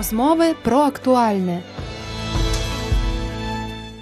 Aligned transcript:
Розмови 0.00 0.54
про 0.62 0.78
актуальне. 0.78 1.62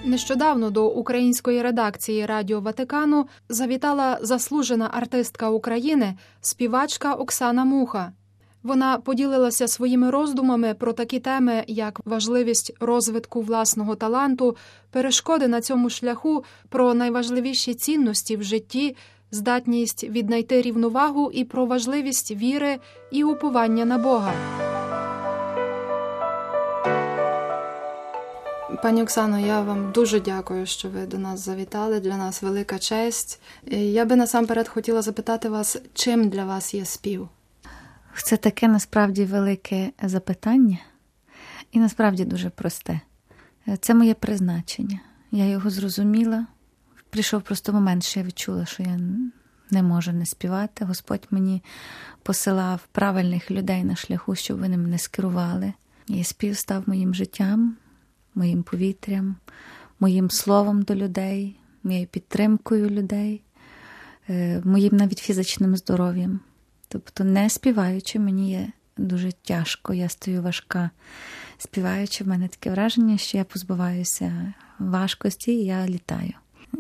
Нещодавно 0.05 0.71
до 0.71 0.89
української 0.89 1.63
редакції 1.63 2.27
Радіо 2.27 2.61
Ватикану 2.61 3.27
завітала 3.49 4.19
заслужена 4.23 4.91
артистка 4.93 5.51
України, 5.51 6.15
співачка 6.41 7.15
Оксана 7.15 7.65
Муха. 7.65 8.13
Вона 8.63 8.99
поділилася 8.99 9.69
своїми 9.69 10.11
роздумами 10.11 10.75
про 10.75 10.93
такі 10.93 11.21
теми, 11.21 11.65
як 11.67 12.01
важливість 12.05 12.73
розвитку 12.81 13.41
власного 13.41 13.95
таланту, 13.95 14.57
перешкоди 14.91 15.49
на 15.49 15.61
цьому 15.61 15.91
шляху, 15.91 16.45
про 16.69 16.95
найважливіші 16.95 17.75
цінності 17.75 18.37
в 18.37 18.43
житті, 18.43 18.97
здатність 19.31 20.05
віднайти 20.05 20.63
рівновагу 20.63 21.31
і 21.33 21.45
про 21.45 21.67
важливість 21.67 22.31
віри 22.31 22.79
і 23.11 23.25
уповання 23.25 23.85
на 23.85 23.99
Бога. 23.99 24.33
Пані 28.83 29.03
Оксано, 29.03 29.39
я 29.39 29.61
вам 29.61 29.93
дуже 29.93 30.21
дякую, 30.21 30.67
що 30.67 30.89
ви 30.89 31.07
до 31.07 31.19
нас 31.19 31.41
завітали. 31.41 32.01
Для 32.01 32.17
нас 32.17 32.43
велика 32.43 32.79
честь. 32.79 33.41
Я 33.71 34.05
би 34.05 34.17
насамперед 34.17 34.69
хотіла 34.69 35.03
запитати 35.03 35.49
вас, 35.49 35.77
чим 35.95 36.29
для 36.29 36.45
вас 36.45 36.75
є 36.75 36.85
спів? 36.85 37.29
Це 38.17 38.37
таке 38.37 38.69
насправді 38.69 39.25
велике 39.25 39.91
запитання, 40.03 40.79
і 41.73 41.79
насправді 41.79 42.25
дуже 42.25 42.51
просте. 42.51 43.01
Це 43.81 43.95
моє 43.95 44.15
призначення. 44.15 45.01
Я 45.31 45.47
його 45.47 45.71
зрозуміла. 45.71 46.47
Прийшов 47.11 47.43
просто 47.43 47.73
момент, 47.73 48.05
що 48.05 48.21
я 48.21 48.27
відчула, 48.27 48.67
що 48.67 48.83
я 48.83 48.99
не 49.71 49.83
можу 49.83 50.13
не 50.13 50.27
співати. 50.27 50.85
Господь 50.85 51.27
мені 51.31 51.63
посилав 52.23 52.81
правильних 52.93 53.51
людей 53.51 53.85
на 53.85 53.97
шляху, 53.97 54.35
щоб 54.35 54.61
вони 54.61 54.77
мене 54.77 54.99
скерували. 54.99 55.73
І 56.07 56.25
спів 56.25 56.57
став 56.57 56.83
моїм 56.87 57.15
життям, 57.15 57.77
моїм 58.39 58.63
повітрям, 58.63 59.37
моїм 60.01 60.31
словом 60.31 60.83
до 60.83 60.95
людей, 60.95 61.61
моєю 61.83 62.07
підтримкою 62.07 62.91
людей, 62.91 63.43
е, 64.29 64.63
моїм 64.65 64.97
навіть 64.97 65.19
фізичним 65.19 65.77
здоров'ям. 65.77 66.41
Тобто, 66.89 67.25
не 67.25 67.51
співаючи, 67.51 68.19
мені 68.19 68.51
є 68.51 68.73
дуже 68.97 69.33
тяжко, 69.33 69.95
я 69.95 70.09
стою 70.09 70.43
важка. 70.43 70.91
Співаючи, 71.59 72.25
в 72.25 72.29
мене 72.29 72.49
таке 72.49 72.71
враження, 72.71 73.19
що 73.19 73.39
я 73.39 73.45
позбуваюся 73.45 74.55
важкості 74.79 75.53
і 75.53 75.65
я 75.65 75.89
літаю. 75.89 76.33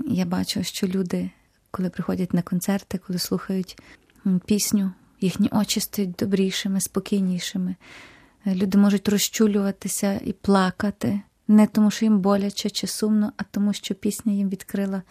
Я 0.06 0.24
бачу, 0.24 0.64
що 0.64 0.86
люди, 0.86 1.30
коли 1.70 1.90
приходять 1.90 2.34
на 2.34 2.42
концерти, 2.42 2.98
коли 2.98 3.18
слухають 3.18 3.78
пісню, 4.46 4.92
їхні 5.20 5.48
очі 5.52 5.80
стають 5.80 6.12
добрішими, 6.12 6.80
спокійнішими. 6.80 7.74
Люди 8.46 8.78
можуть 8.78 9.08
розчулюватися 9.08 10.20
і 10.24 10.32
плакати, 10.32 11.20
не 11.48 11.66
тому, 11.66 11.90
що 11.90 12.04
їм 12.04 12.20
боляче 12.20 12.70
чи 12.70 12.86
сумно, 12.86 13.32
а 13.36 13.42
тому, 13.42 13.72
що 13.72 13.94
пісня 13.94 14.32
їм 14.32 14.48
відкрила 14.48 15.02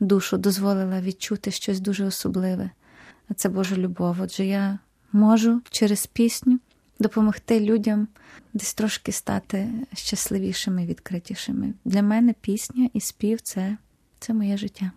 душу, 0.00 0.38
дозволила 0.38 1.00
відчути 1.00 1.50
щось 1.50 1.80
дуже 1.80 2.04
особливе. 2.04 2.70
А 3.28 3.34
це 3.34 3.48
Божа 3.48 3.76
любов. 3.76 4.16
Отже, 4.20 4.46
я 4.46 4.78
можу 5.12 5.60
через 5.70 6.06
пісню 6.06 6.58
допомогти 6.98 7.60
людям 7.60 8.08
десь 8.54 8.74
трошки 8.74 9.12
стати 9.12 9.68
щасливішими, 9.94 10.86
відкритішими. 10.86 11.74
Для 11.84 12.02
мене 12.02 12.34
пісня 12.40 12.90
і 12.92 13.00
спів 13.00 13.40
це, 13.40 13.76
це 14.18 14.34
моє 14.34 14.56
життя. 14.56 14.92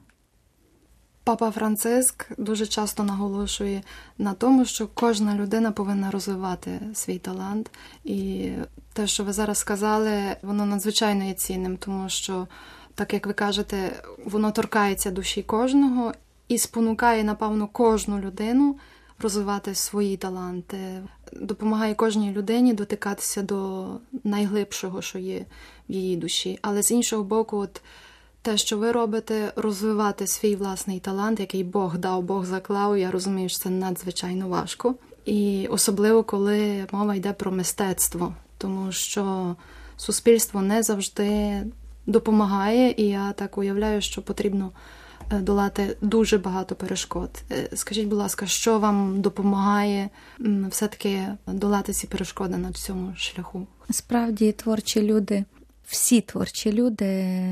Папа 1.25 1.51
Франциск 1.51 2.25
дуже 2.37 2.67
часто 2.67 3.03
наголошує 3.03 3.81
на 4.17 4.33
тому, 4.33 4.65
що 4.65 4.87
кожна 4.93 5.35
людина 5.35 5.71
повинна 5.71 6.11
розвивати 6.11 6.79
свій 6.93 7.17
талант. 7.17 7.71
І 8.03 8.49
те, 8.93 9.07
що 9.07 9.23
ви 9.23 9.33
зараз 9.33 9.57
сказали, 9.57 10.35
воно 10.41 10.65
надзвичайно 10.65 11.23
є 11.23 11.33
цінним, 11.33 11.77
тому 11.77 12.09
що, 12.09 12.47
так 12.95 13.13
як 13.13 13.27
ви 13.27 13.33
кажете, 13.33 14.03
воно 14.25 14.51
торкається 14.51 15.11
душі 15.11 15.43
кожного 15.43 16.13
і 16.47 16.57
спонукає, 16.57 17.23
напевно, 17.23 17.67
кожну 17.67 18.19
людину 18.19 18.75
розвивати 19.19 19.75
свої 19.75 20.17
таланти, 20.17 20.77
допомагає 21.33 21.95
кожній 21.95 22.31
людині 22.31 22.73
дотикатися 22.73 23.41
до 23.41 23.87
найглибшого, 24.23 25.01
що 25.01 25.19
є 25.19 25.45
в 25.89 25.93
її 25.93 26.17
душі. 26.17 26.59
Але 26.61 26.83
з 26.83 26.91
іншого 26.91 27.23
боку, 27.23 27.57
от 27.57 27.81
те, 28.43 28.57
що 28.57 28.77
ви 28.77 28.91
робите, 28.91 29.53
розвивати 29.55 30.27
свій 30.27 30.55
власний 30.55 30.99
талант, 30.99 31.39
який 31.39 31.63
Бог 31.63 31.97
дав, 31.97 32.23
Бог 32.23 32.45
заклав. 32.45 32.97
Я 32.97 33.11
розумію, 33.11 33.49
що 33.49 33.59
це 33.59 33.69
надзвичайно 33.69 34.47
важко. 34.47 34.95
І 35.25 35.67
особливо 35.71 36.23
коли 36.23 36.85
мова 36.91 37.15
йде 37.15 37.33
про 37.33 37.51
мистецтво, 37.51 38.33
тому 38.57 38.91
що 38.91 39.55
суспільство 39.97 40.61
не 40.61 40.83
завжди 40.83 41.53
допомагає, 42.05 42.93
і 42.97 43.03
я 43.03 43.31
так 43.31 43.57
уявляю, 43.57 44.01
що 44.01 44.21
потрібно 44.21 44.71
е, 45.31 45.39
долати 45.39 45.97
дуже 46.01 46.37
багато 46.37 46.75
перешкод. 46.75 47.29
Е, 47.51 47.69
скажіть, 47.73 48.07
будь 48.07 48.19
ласка, 48.19 48.47
що 48.47 48.79
вам 48.79 49.21
допомагає 49.21 50.09
все-таки 50.69 51.27
долати 51.47 51.93
ці 51.93 52.07
перешкоди 52.07 52.57
на 52.57 52.71
цьому 52.71 53.13
шляху? 53.15 53.67
Справді 53.89 54.51
творчі 54.51 55.01
люди 55.01 55.43
всі 55.85 56.21
творчі 56.21 56.71
люди 56.71 57.05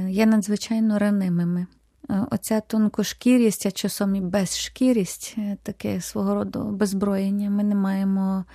є 0.09 0.25
надзвичайно 0.25 0.99
ранимими. 0.99 1.67
Е, 2.11 2.25
оця 2.31 2.59
тонкошкірість, 2.61 3.65
а 3.65 3.71
часом 3.71 4.15
і 4.15 4.21
безшкірість, 4.21 5.35
е, 5.37 5.57
таке 5.63 6.01
свого 6.01 6.35
роду 6.35 6.63
беззброєння. 6.63 7.49
Ми 7.49 7.63
не 7.63 7.75
маємо 7.75 8.45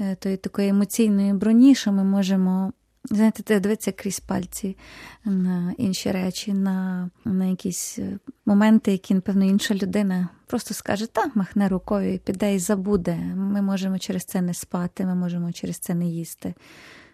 е, 0.00 0.14
тої 0.14 0.36
такої 0.36 0.68
емоційної 0.68 1.32
броні, 1.32 1.74
що 1.74 1.92
ми 1.92 2.04
можемо. 2.04 2.72
Знаєте, 3.10 3.60
дивитися 3.60 3.92
крізь 3.92 4.20
пальці 4.20 4.76
на 5.24 5.74
інші 5.78 6.10
речі, 6.10 6.52
на 6.52 7.10
на 7.24 7.46
якісь 7.46 7.98
моменти, 8.46 8.92
які, 8.92 9.14
напевно, 9.14 9.44
інша 9.44 9.74
людина 9.74 10.28
просто 10.46 10.74
скаже, 10.74 11.06
так, 11.06 11.36
махне 11.36 11.68
рукою 11.68 12.14
і 12.14 12.18
піде 12.18 12.54
і 12.54 12.58
забуде. 12.58 13.16
Ми 13.36 13.62
можемо 13.62 13.98
через 13.98 14.24
це 14.24 14.40
не 14.40 14.54
спати, 14.54 15.06
ми 15.06 15.14
можемо 15.14 15.52
через 15.52 15.78
це 15.78 15.94
не 15.94 16.06
їсти. 16.06 16.54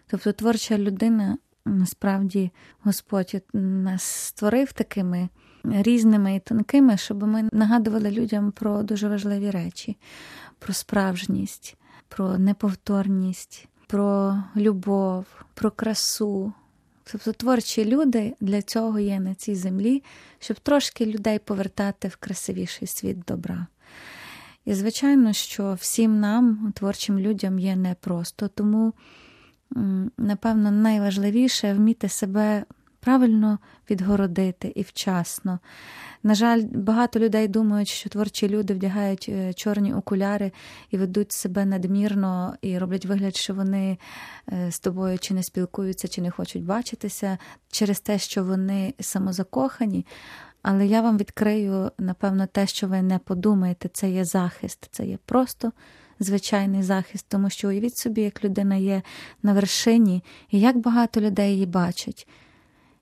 Тобто 0.07 0.31
творча 0.31 0.77
людина 0.77 1.37
Насправді 1.65 2.51
Господь 2.83 3.41
нас 3.53 4.03
створив 4.03 4.73
такими 4.73 5.29
різними 5.63 6.35
і 6.35 6.39
тонкими, 6.39 6.97
щоб 6.97 7.27
ми 7.27 7.49
нагадували 7.51 8.11
людям 8.11 8.51
про 8.51 8.83
дуже 8.83 9.09
важливі 9.09 9.51
речі, 9.51 9.97
про 10.59 10.73
справжність, 10.73 11.77
про 12.07 12.37
неповторність, 12.37 13.67
про 13.87 14.37
любов, 14.55 15.25
про 15.53 15.71
красу. 15.71 16.53
Тобто 17.11 17.33
творчі 17.33 17.85
люди 17.85 18.35
для 18.41 18.61
цього 18.61 18.99
є 18.99 19.19
на 19.19 19.35
цій 19.35 19.55
землі, 19.55 20.03
щоб 20.39 20.59
трошки 20.59 21.05
людей 21.05 21.39
повертати 21.39 22.07
в 22.07 22.15
красивіший 22.15 22.87
світ 22.87 23.19
добра. 23.27 23.67
І, 24.65 24.73
звичайно, 24.73 25.33
що 25.33 25.73
всім 25.73 26.19
нам, 26.19 26.73
творчим 26.75 27.19
людям, 27.19 27.59
є 27.59 27.75
непросто, 27.75 28.47
тому 28.47 28.93
напевно, 30.17 30.71
найважливіше 30.71 31.73
вміти 31.73 32.09
себе 32.09 32.65
правильно 33.01 33.59
відгородити 33.89 34.71
і 34.75 34.81
вчасно. 34.81 35.59
На 36.23 36.35
жаль, 36.35 36.63
багато 36.73 37.19
людей 37.19 37.47
думають, 37.47 37.87
що 37.87 38.09
творчі 38.09 38.49
люди 38.49 38.73
вдягають 38.73 39.25
е, 39.29 39.53
чорні 39.53 39.93
окуляри 39.93 40.51
і 40.91 40.97
ведуть 40.97 41.31
себе 41.31 41.65
надмірно 41.65 42.55
і 42.61 42.77
роблять 42.77 43.05
вигляд, 43.05 43.35
що 43.35 43.53
вони 43.53 43.97
е, 44.51 44.71
з 44.71 44.79
тобою 44.79 45.19
чи 45.19 45.33
не 45.33 45.43
спілкуються, 45.43 46.07
чи 46.07 46.21
не 46.21 46.31
хочуть 46.31 46.63
бачитися 46.63 47.37
через 47.71 47.99
те, 47.99 48.19
що 48.19 48.43
вони 48.43 48.93
самозакохані. 48.99 50.05
Але 50.61 50.87
я 50.87 51.01
вам 51.01 51.17
відкрию, 51.17 51.91
напевно, 51.97 52.47
те, 52.47 52.67
що 52.67 52.87
ви 52.87 53.01
не 53.01 53.19
подумаєте, 53.19 53.89
це 53.93 54.11
є 54.11 54.25
захист, 54.25 54.87
це 54.91 55.05
є 55.05 55.17
просто 55.25 55.71
звичайний 56.23 56.83
захист, 56.83 57.25
тому 57.29 57.49
що 57.49 57.67
уявіть 57.67 57.97
собі, 57.97 58.21
як 58.21 58.43
людина 58.43 58.75
є 58.75 59.01
на 59.43 59.53
вершині, 59.53 60.23
і 60.51 60.59
як 60.59 60.77
багато 60.77 61.21
людей 61.21 61.51
її 61.51 61.65
бачать, 61.65 62.27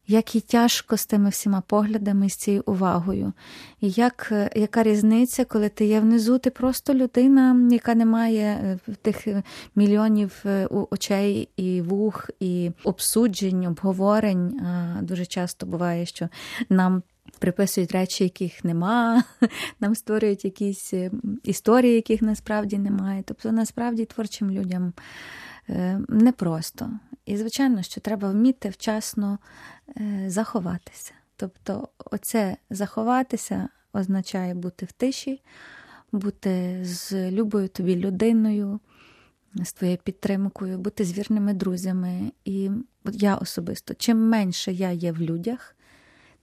як 0.07 0.35
їй 0.35 0.41
тяжко 0.41 0.97
з 0.97 1.05
тими 1.05 1.29
всіма 1.29 1.61
поглядами 1.61 2.25
і 2.25 2.29
з 2.29 2.35
цією 2.35 2.63
увагою. 2.65 3.33
І 3.81 3.89
як, 3.89 4.33
яка 4.55 4.83
різниця, 4.83 5.45
коли 5.45 5.69
ти 5.69 5.85
є 5.85 5.99
внизу, 5.99 6.37
ти 6.37 6.49
просто 6.49 6.93
людина, 6.93 7.69
яка 7.71 7.95
не 7.95 8.05
має 8.05 8.45
е, 8.45 8.79
тих 9.01 9.27
мільйонів 9.75 10.43
е, 10.45 10.67
очей 10.71 11.49
і 11.55 11.81
вух, 11.81 12.29
і 12.39 12.71
обсуджень, 12.83 13.65
обговорень. 13.65 14.61
Дуже 15.01 15.25
часто 15.25 15.65
буває, 15.65 16.05
що 16.05 16.29
нам 16.69 17.03
приписують 17.39 17.91
речі, 17.91 18.23
яких 18.23 18.63
нема, 18.63 19.23
нам 19.79 19.95
створюють 19.95 20.45
якісь 20.45 20.93
е, 20.93 21.11
історії, 21.43 21.95
яких 21.95 22.21
насправді 22.21 22.77
немає. 22.77 23.23
Тобто, 23.25 23.51
насправді 23.51 24.05
творчим 24.05 24.51
людям 24.51 24.93
е, 25.69 25.99
непросто. 26.09 26.91
І, 27.25 27.37
звичайно, 27.37 27.81
що 27.81 28.01
треба 28.01 28.31
вміти 28.31 28.69
вчасно 28.69 29.39
е, 29.97 30.23
заховатися. 30.27 31.13
Тобто, 31.35 31.89
оце 32.11 32.57
заховатися 32.69 33.69
означає 33.93 34.53
бути 34.53 34.85
в 34.85 34.91
тиші, 34.91 35.41
бути 36.11 36.79
з 36.83 37.31
любою 37.31 37.67
тобі 37.67 37.95
людиною, 37.95 38.79
з 39.55 39.73
твоєю 39.73 39.97
підтримкою, 40.03 40.77
бути 40.77 41.05
з 41.05 41.17
вірними 41.17 41.53
друзями. 41.53 42.31
І 42.45 42.69
от 43.03 43.23
я 43.23 43.35
особисто, 43.35 43.93
чим 43.93 44.29
менше 44.29 44.71
я 44.71 44.91
є 44.91 45.11
в 45.11 45.21
людях, 45.21 45.75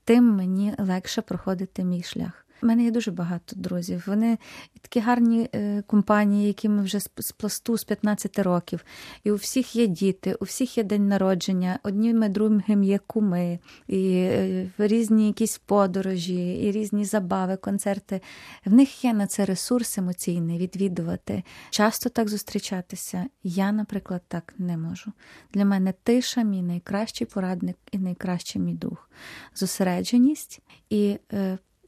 тим 0.07 0.23
мені 0.23 0.73
легше 0.77 1.21
проходити 1.21 1.83
мій 1.83 2.03
шлях. 2.03 2.45
У 2.63 2.65
мене 2.65 2.83
є 2.83 2.91
дуже 2.91 3.11
багато 3.11 3.55
друзів. 3.55 4.03
Вони 4.07 4.37
такі 4.81 4.99
гарні 4.99 5.49
е, 5.55 5.83
компанії, 5.87 6.47
які 6.47 6.69
ми 6.69 6.83
вже 6.83 6.99
з, 6.99 7.31
пласту 7.37 7.77
з 7.77 7.83
15 7.83 8.39
років. 8.39 8.85
І 9.23 9.31
у 9.31 9.35
всіх 9.35 9.75
є 9.75 9.87
діти, 9.87 10.33
у 10.33 10.45
всіх 10.45 10.77
є 10.77 10.83
день 10.83 11.07
народження, 11.07 11.79
одним 11.83 12.31
другим 12.31 12.83
є 12.83 12.99
куми, 13.07 13.59
і 13.87 14.13
е, 14.13 14.69
різні 14.77 15.27
якісь 15.27 15.57
подорожі, 15.57 16.53
і 16.53 16.71
різні 16.71 17.05
забави, 17.05 17.57
концерти. 17.57 18.21
В 18.65 18.73
них 18.73 19.05
є 19.05 19.13
на 19.13 19.27
це 19.27 19.45
ресурс 19.45 19.97
емоційний 19.97 20.57
відвідувати, 20.57 21.43
часто 21.69 22.09
так 22.09 22.29
зустрічатися. 22.29 23.25
Я, 23.43 23.71
наприклад, 23.71 24.21
так 24.27 24.53
не 24.57 24.77
можу. 24.77 25.11
Для 25.53 25.65
мене 25.65 25.93
тиша, 26.03 26.43
мій 26.43 26.61
найкращий 26.61 27.27
порадник 27.27 27.77
і 27.91 27.97
найкращий 27.97 28.61
мій 28.61 28.73
дух, 28.73 29.09
зосередженість 29.55 30.59
і. 30.89 31.17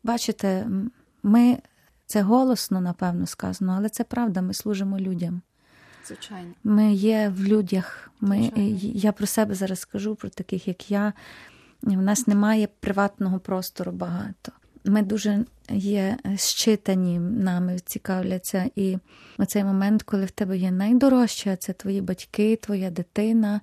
Е, 0.04 0.08
Бачите, 0.08 0.68
ми 1.24 1.58
це 2.06 2.22
голосно, 2.22 2.82
напевно, 2.82 3.28
сказано, 3.28 3.74
але 3.78 3.90
це 3.90 4.04
правда, 4.04 4.42
ми 4.42 4.54
служимо 4.54 5.00
людям. 5.00 5.42
Звичайно. 6.08 6.54
Ми 6.64 6.94
є 6.94 7.34
в 7.36 7.44
людях. 7.44 8.12
Ми, 8.22 8.52
Я 8.82 9.12
про 9.12 9.28
себе 9.28 9.56
зараз 9.56 9.80
скажу, 9.80 10.16
про 10.16 10.30
таких, 10.30 10.68
як 10.68 10.92
я. 10.92 11.14
У 11.84 11.92
нас 11.92 12.28
немає 12.28 12.68
приватного 12.80 13.40
простору 13.40 13.92
багато. 13.92 14.52
Ми 14.86 15.02
дуже 15.02 15.46
є 15.70 16.18
щитані 16.36 17.20
нами, 17.20 17.80
цікавляться. 17.86 18.70
І 18.76 18.98
оцей 19.38 19.64
момент, 19.64 20.04
коли 20.04 20.26
в 20.26 20.32
тебе 20.32 20.58
є 20.58 20.72
найдорожче, 20.72 21.56
це 21.56 21.74
твої 21.74 22.02
батьки, 22.02 22.56
твоя 22.56 22.90
дитина, 22.90 23.62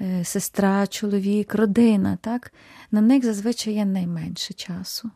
е, 0.00 0.24
сестра, 0.24 0.86
чоловік, 0.86 1.54
родина. 1.54 2.18
так? 2.20 2.52
На 2.90 3.00
них 3.00 3.24
зазвичай 3.24 3.74
є 3.74 3.84
найменше 3.84 4.54
часу. 4.54 5.10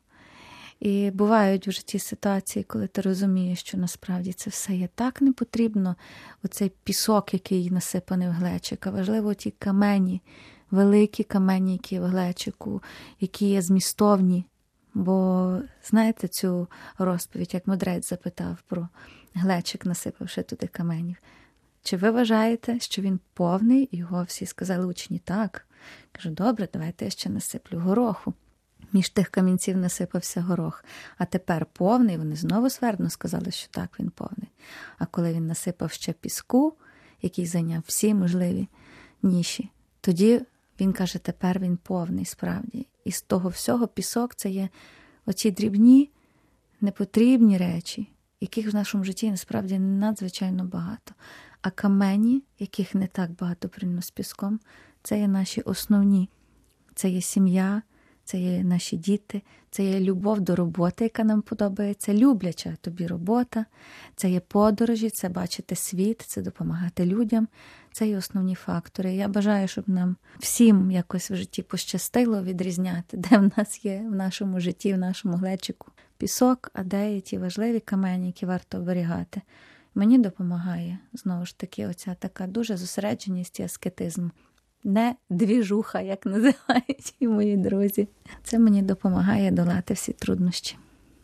І 0.81 1.11
бувають 1.11 1.69
в 1.69 1.71
житті 1.71 1.99
ситуації, 1.99 2.63
коли 2.65 2.87
ти 2.87 3.01
розумієш, 3.01 3.61
що 3.61 3.79
насправді 3.79 4.33
це 4.33 4.51
все 4.51 4.75
є 4.77 4.89
так 4.95 5.21
не 5.23 5.33
потрібно. 5.33 5.97
Оцей 6.45 6.73
пісок, 6.85 7.35
який 7.35 7.71
насипаний 7.71 8.29
в 8.29 8.31
глечик, 8.31 8.87
а 8.87 8.91
важливо 8.91 9.35
ті 9.35 9.51
камені, 9.51 10.23
великі 10.71 11.25
камені, 11.25 11.73
які 11.73 12.01
в 12.01 12.05
глечику, 12.05 12.83
які 13.21 13.49
є 13.49 13.63
змістовні. 13.63 14.45
Бо 14.95 15.59
знаєте 15.85 16.29
цю 16.29 16.69
розповідь, 16.99 17.55
як 17.55 17.67
мудрець 17.67 18.09
запитав 18.09 18.57
про 18.67 18.89
глечик, 19.35 19.87
насипавши 19.87 20.43
туди 20.43 20.67
каменів. 20.67 21.17
Чи 21.83 21.97
ви 21.97 22.11
вважаєте, 22.11 22.81
що 22.81 23.03
він 23.03 23.21
повний? 23.35 23.89
Його 23.93 24.23
всі 24.23 24.47
сказали 24.47 24.87
учні 24.87 25.19
так. 25.19 25.67
Кажу, 26.13 26.31
добре, 26.31 26.69
давайте 26.73 27.05
я 27.05 27.11
ще 27.11 27.31
насиплю 27.31 27.79
гороху. 27.79 28.35
Між 28.93 29.09
тих 29.09 29.29
камінців 29.29 29.77
насипався 29.77 30.43
горох, 30.43 30.85
а 31.19 31.25
тепер 31.25 31.67
повний, 31.67 32.17
вони 32.17 32.37
знову 32.37 32.71
свердно 32.71 33.11
сказали, 33.11 33.51
що 33.51 33.69
так, 33.71 34.01
він 34.01 34.11
повний. 34.11 34.49
А 34.99 35.07
коли 35.07 35.33
він 35.33 35.47
насипав 35.47 35.93
ще 35.93 36.13
піску, 36.13 36.75
який 37.23 37.47
зайняв 37.47 37.83
всі 37.87 38.15
можливі 38.15 38.69
ніші, 39.23 39.71
тоді 40.01 40.41
він 40.81 40.93
каже, 40.93 41.19
тепер 41.19 41.59
він 41.59 41.77
повний 41.77 42.25
справді. 42.25 42.87
І 43.05 43.13
з 43.13 43.23
того 43.23 43.49
всього 43.49 43.87
пісок 43.89 44.35
це 44.35 44.51
є 44.51 44.69
оці 45.27 45.51
дрібні, 45.51 46.11
непотрібні 46.81 47.59
речі, 47.59 48.09
яких 48.41 48.73
в 48.73 48.75
нашому 48.75 49.05
житті 49.05 49.31
насправді 49.31 49.79
надзвичайно 49.79 50.65
багато. 50.65 51.15
А 51.63 51.71
камені, 51.71 52.43
яких 52.59 52.95
не 52.95 53.07
так 53.07 53.31
багато 53.31 53.69
порівняно 53.69 54.03
з 54.03 54.11
піском, 54.11 54.61
це 55.03 55.19
є 55.19 55.29
наші 55.29 55.61
основні, 55.61 56.29
це 56.95 57.09
є 57.09 57.21
сім'я 57.21 57.83
це 58.27 58.39
є 58.39 58.65
наші 58.65 58.97
діти, 58.97 59.43
це 59.71 59.85
є 59.85 60.01
любов 60.01 60.41
до 60.41 60.57
роботи, 60.57 61.05
яка 61.05 61.25
нам 61.25 61.43
подобається, 61.43 62.15
любляча 62.15 62.77
тобі 62.81 63.07
робота, 63.07 63.65
це 64.17 64.31
є 64.31 64.41
подорожі, 64.41 65.11
це 65.11 65.29
бачити 65.29 65.77
світ, 65.77 66.23
це 66.27 66.43
допомагати 66.43 67.07
людям. 67.07 67.49
Це 67.93 68.09
є 68.09 68.17
основні 68.17 68.55
фактори. 68.55 69.15
Я 69.15 69.29
бажаю, 69.29 69.69
щоб 69.69 69.89
нам 69.89 70.17
всім 70.39 70.91
якось 70.91 71.31
в 71.31 71.35
житті 71.37 71.63
пощастило 71.63 72.43
відрізняти, 72.43 73.17
де 73.17 73.39
в 73.39 73.51
нас 73.57 73.85
є 73.85 74.05
в 74.11 74.15
нашому 74.15 74.61
житті, 74.61 74.95
в 74.95 74.99
нашому 74.99 75.37
глечику 75.37 75.93
пісок, 76.19 76.71
а 76.73 76.83
де 76.83 77.15
є 77.15 77.21
ті 77.21 77.39
важливі 77.39 77.81
камені, 77.81 78.27
які 78.27 78.47
варто 78.47 78.79
оберігати. 78.79 79.43
Мені 79.95 80.19
допомагає 80.19 80.99
знову 81.13 81.47
ж 81.47 81.59
таки 81.59 81.87
оця 81.87 82.15
така 82.15 82.47
дуже 82.47 82.77
зосередженість 82.77 83.61
і 83.61 83.63
аскетизм 83.63 84.29
не 84.85 85.15
двіжуха, 85.31 86.01
як 86.01 86.27
називають 86.27 87.15
мої 87.21 87.57
друзі. 87.57 88.09
Це 88.43 88.59
мені 88.59 88.83
допомагає 88.83 89.51
долати 89.51 89.95
всі 89.95 90.13
труднощі. 90.13 90.77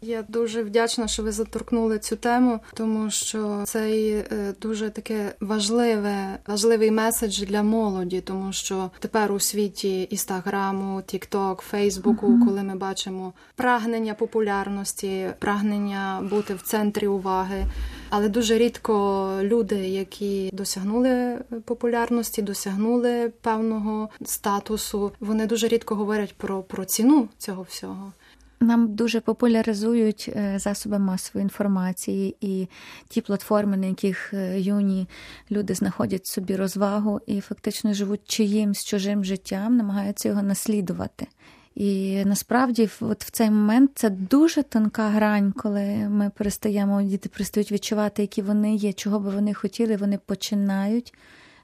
Я 0.03 0.25
дуже 0.29 0.63
вдячна, 0.63 1.09
що 1.09 1.23
ви 1.23 1.33
заторкнули 1.33 1.99
цю 1.99 2.17
тему, 2.17 2.61
тому 2.75 3.11
що 3.11 3.63
це 3.65 4.53
дуже 4.61 4.91
таке 4.91 5.35
важливе, 5.41 6.39
важливий 6.47 6.91
меседж 6.91 7.43
для 7.43 7.63
молоді, 7.63 8.21
тому 8.21 8.53
що 8.53 8.91
тепер 8.99 9.33
у 9.33 9.41
світі 9.41 10.09
інстаграму, 10.11 11.03
тікток, 11.03 11.61
фейсбуку, 11.61 12.27
uh-huh. 12.27 12.47
коли 12.47 12.63
ми 12.63 12.77
бачимо 12.77 13.33
прагнення 13.57 14.15
популярності, 14.15 15.27
прагнення 15.39 16.29
бути 16.31 16.55
в 16.55 16.63
центрі 16.63 17.07
уваги. 17.07 17.65
Але 18.11 18.29
дуже 18.29 18.59
рідко 18.59 19.29
люди, 19.43 19.77
які 19.77 20.51
досягнули 20.53 21.39
популярності, 21.65 22.43
досягнули 22.43 23.33
певного 23.41 24.09
статусу, 24.25 25.13
вони 25.21 25.47
дуже 25.47 25.69
рідко 25.69 25.95
говорять 25.95 26.35
про, 26.37 26.63
про 26.63 26.85
ціну 26.85 27.29
цього 27.39 27.63
всього. 27.63 28.13
Нам 28.63 28.95
дуже 28.95 29.21
популяризують 29.21 30.31
е, 30.37 30.59
засоби 30.59 30.99
масової 30.99 31.43
інформації 31.43 32.37
і 32.41 32.69
ті 33.09 33.21
платформи, 33.21 33.77
на 33.77 33.87
яких 33.87 34.35
е, 34.35 34.61
юні 34.61 35.09
люди 35.51 35.75
знаходять 35.75 36.27
собі 36.27 36.57
розвагу 36.57 37.21
і 37.27 37.41
фактично 37.41 37.93
живуть 37.93 38.21
чиїмсь 38.25 38.85
чужим 38.85 39.25
життям, 39.25 39.77
намагаються 39.77 40.29
його 40.29 40.43
наслідувати. 40.43 41.27
І 41.75 42.23
насправді, 42.25 42.89
от 43.01 43.25
в 43.25 43.31
цей 43.31 43.51
момент 43.51 43.91
це 43.95 44.11
дуже 44.11 44.63
тонка 44.63 45.09
грань, 45.09 45.53
коли 45.53 45.85
ми 46.09 46.31
перестаємо, 46.37 47.03
діти 47.03 47.29
перестають 47.29 47.73
відчувати, 47.73 48.23
які 48.23 48.43
вони 48.43 48.75
є, 48.75 48.93
чого 48.93 49.21
би 49.21 49.31
вони 49.31 49.55
хотіли, 49.55 49.97
вони 49.97 50.19
починають 50.27 51.15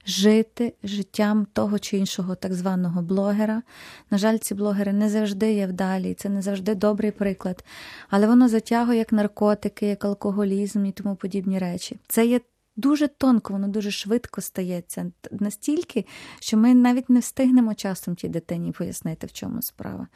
жити 0.08 0.74
життям 0.84 1.46
того 1.52 1.78
чи 1.78 1.96
іншого 1.98 2.34
так 2.34 2.54
званого 2.54 3.02
блогера. 3.02 3.62
На 4.10 4.18
жаль, 4.18 4.38
ці 4.38 4.54
блогери 4.54 4.92
не 4.92 5.08
завжди 5.08 5.52
є 5.52 5.66
вдалі, 5.66 6.14
це 6.14 6.28
не 6.28 6.42
завжди 6.42 6.74
добрий 6.74 7.10
приклад, 7.10 7.64
але 8.10 8.26
воно 8.26 8.48
затягує 8.48 8.98
як 8.98 9.12
наркотики, 9.12 9.86
як 9.86 10.04
алкоголізм 10.04 10.84
і 10.86 10.92
тому 10.92 11.16
подібні 11.16 11.58
речі. 11.58 11.98
Це 12.08 12.26
є. 12.26 12.40
Дуже 12.76 13.08
тонко, 13.08 13.52
воно 13.52 13.68
дуже 13.68 13.90
швидко 13.90 14.40
стається 14.40 15.12
настільки, 15.32 16.06
що 16.40 16.56
ми 16.56 16.74
навіть 16.74 17.10
не 17.10 17.20
встигнемо 17.20 17.74
часом 17.74 18.14
тій 18.14 18.28
дитині 18.28 18.72
пояснити, 18.72 19.26
в 19.26 19.32
чому 19.32 19.62
справа. 19.62 20.06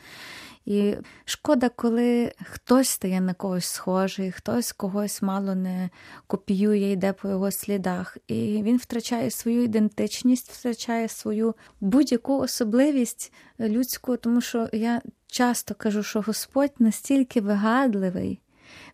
І 0.64 0.94
шкода, 1.24 1.68
коли 1.68 2.32
хтось 2.44 2.88
стає 2.88 3.20
на 3.20 3.34
когось 3.34 3.64
схожий, 3.64 4.32
хтось 4.32 4.72
когось 4.72 5.22
мало 5.22 5.54
не 5.54 5.90
копіює, 6.26 6.78
йде 6.78 7.12
по 7.12 7.28
його 7.28 7.50
слідах, 7.50 8.16
і 8.26 8.62
він 8.62 8.76
втрачає 8.76 9.30
свою 9.30 9.62
ідентичність, 9.62 10.50
втрачає 10.52 11.08
свою 11.08 11.54
будь-яку 11.80 12.38
особливість 12.38 13.32
людську, 13.60 14.16
тому 14.16 14.40
що 14.40 14.68
я 14.72 15.02
часто 15.26 15.74
кажу, 15.74 16.02
що 16.02 16.20
Господь 16.20 16.72
настільки 16.78 17.40
вигадливий, 17.40 18.40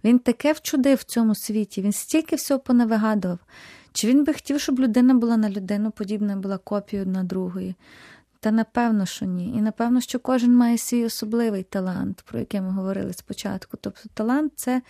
він 0.05 0.19
таке 0.19 0.53
вчудив 0.53 0.99
в 0.99 1.03
цьому 1.03 1.35
світі, 1.35 1.83
він 1.83 1.93
стільки 1.93 2.37
всього 2.37 2.61
понавигадував. 2.61 3.39
Чи 3.93 4.09
він 4.09 4.25
би 4.25 4.33
хотів, 4.33 4.61
щоб 4.61 4.81
людина 4.81 5.15
була 5.15 5.37
на 5.37 5.51
людину, 5.51 5.91
подібна 5.91 6.37
була 6.37 6.59
копією 6.59 7.09
на 7.09 7.25
другої? 7.25 7.75
Та 8.41 8.51
напевно, 8.51 9.07
що 9.07 9.27
ні. 9.27 9.49
І 9.57 9.61
напевно, 9.61 10.01
що 10.01 10.19
кожен 10.19 10.55
має 10.55 10.79
свій 10.79 11.05
особливий 11.05 11.63
талант, 11.63 12.23
про 12.27 12.39
який 12.39 12.61
ми 12.61 12.71
говорили 12.71 13.13
спочатку. 13.13 13.77
Тобто 13.81 14.09
талант 14.15 14.53
це 14.57 14.83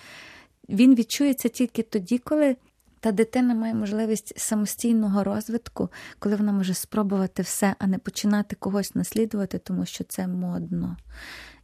він 0.68 0.94
відчується 0.94 1.48
тільки 1.48 1.82
тоді, 1.82 2.18
коли 2.18 2.56
та 3.00 3.12
дитина 3.12 3.54
має 3.54 3.74
можливість 3.74 4.38
самостійного 4.38 5.24
розвитку, 5.24 5.88
коли 6.18 6.36
вона 6.36 6.52
може 6.52 6.74
спробувати 6.74 7.42
все, 7.42 7.74
а 7.78 7.86
не 7.86 7.98
починати 7.98 8.56
когось 8.56 8.94
наслідувати, 8.94 9.58
тому 9.58 9.86
що 9.86 10.04
це 10.04 10.26
модно. 10.26 10.96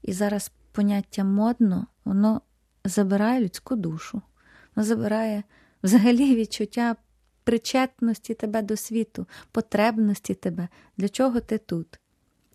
І 0.03 0.13
зараз 0.13 0.53
поняття 0.73 1.25
модно, 1.25 1.87
воно 2.05 2.41
забирає 2.85 3.41
людську 3.41 3.77
душу, 3.77 4.23
воно 4.77 4.87
забирає 4.87 5.43
взагалі 5.83 6.37
відчуття 6.37 6.97
причетності 7.45 8.35
тебе 8.35 8.63
до 8.63 8.77
світу, 8.77 9.27
потребності 9.53 10.35
тебе, 10.35 10.69
для 10.97 11.09
чого 11.09 11.41
ти 11.41 11.59
тут? 11.59 12.01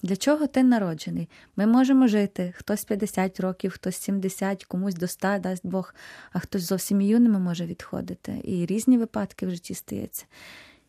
Для 0.02 0.16
чого 0.16 0.48
ти 0.48 0.64
народжений? 0.64 1.30
Ми 1.56 1.66
можемо 1.66 2.08
жити, 2.08 2.54
хтось 2.58 2.86
50 2.86 3.40
років, 3.40 3.72
хтось 3.72 3.96
70, 3.96 4.66
комусь 4.66 4.96
до 4.96 5.08
100 5.08 5.38
дасть 5.40 5.66
Бог, 5.66 5.94
а 6.32 6.40
хтось 6.40 6.64
зовсім 6.64 7.02
юними 7.02 7.40
може 7.40 7.66
відходити. 7.66 8.42
І 8.44 8.66
різні 8.66 8.98
випадки 8.98 9.46
в 9.48 9.50
житті 9.52 9.74
стаються. 9.74 10.26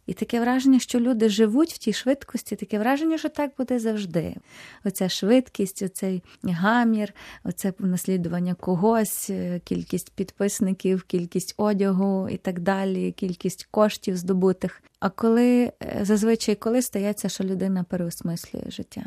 І 0.07 0.13
таке 0.13 0.41
враження, 0.41 0.79
що 0.79 1.01
люди 1.01 1.29
живуть 1.29 1.73
в 1.73 1.79
тій 1.79 1.93
швидкості, 1.93 2.57
таке 2.57 2.79
враження, 2.79 3.19
що 3.19 3.29
так 3.29 3.51
буде 3.59 3.79
завжди. 3.79 4.37
Оця 4.85 5.09
швидкість, 5.09 5.83
оцей 5.83 6.23
гамір, 6.43 7.15
оце 7.45 7.73
наслідування 7.79 8.55
когось, 8.55 9.31
е, 9.31 9.61
кількість 9.65 10.13
підписників, 10.13 11.03
кількість 11.03 11.55
одягу 11.57 12.29
і 12.29 12.37
так 12.37 12.61
далі, 12.61 13.13
кількість 13.13 13.69
коштів 13.71 14.17
здобутих. 14.17 14.83
А 15.01 15.11
коли 15.11 15.73
е, 15.83 16.01
зазвичай 16.03 16.55
коли 16.55 16.83
стається, 16.83 17.29
що 17.29 17.45
людина 17.45 17.85
переосмислює 17.85 18.65
життя? 18.67 19.05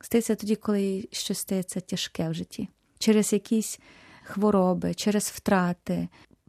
Стається 0.00 0.34
тоді, 0.34 0.56
коли 0.56 1.08
щось 1.12 1.38
стається 1.38 1.80
тяжке 1.80 2.28
в 2.28 2.34
житті, 2.34 2.68
через 2.98 3.32
якісь 3.32 3.80
хвороби, 4.22 4.94
через 4.94 5.24
втрати, 5.24 6.08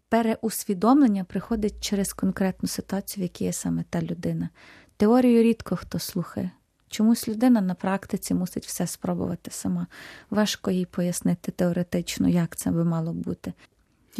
переусвідомлення 0.09 1.23
приходить 1.23 1.83
через 1.83 2.13
конкретну 2.13 2.69
ситуацію, 2.69 3.21
в 3.21 3.23
якій 3.23 3.43
є 3.43 3.53
саме 3.53 3.83
та 3.89 4.01
людина. 4.01 4.49
Теорію 4.97 5.43
рідко 5.43 5.75
хто 5.75 5.99
слухає. 5.99 6.51
Чомусь 6.89 7.27
людина 7.27 7.61
на 7.61 7.73
практиці 7.73 8.33
мусить 8.33 8.65
все 8.65 8.87
спробувати 8.87 9.51
сама. 9.51 9.87
Важко 10.29 10.71
їй 10.71 10.85
пояснити 10.85 11.51
теоретично, 11.51 12.29
як 12.29 12.55
це 12.55 12.71
би 12.71 12.83
мало 12.83 13.13
бути. 13.13 13.53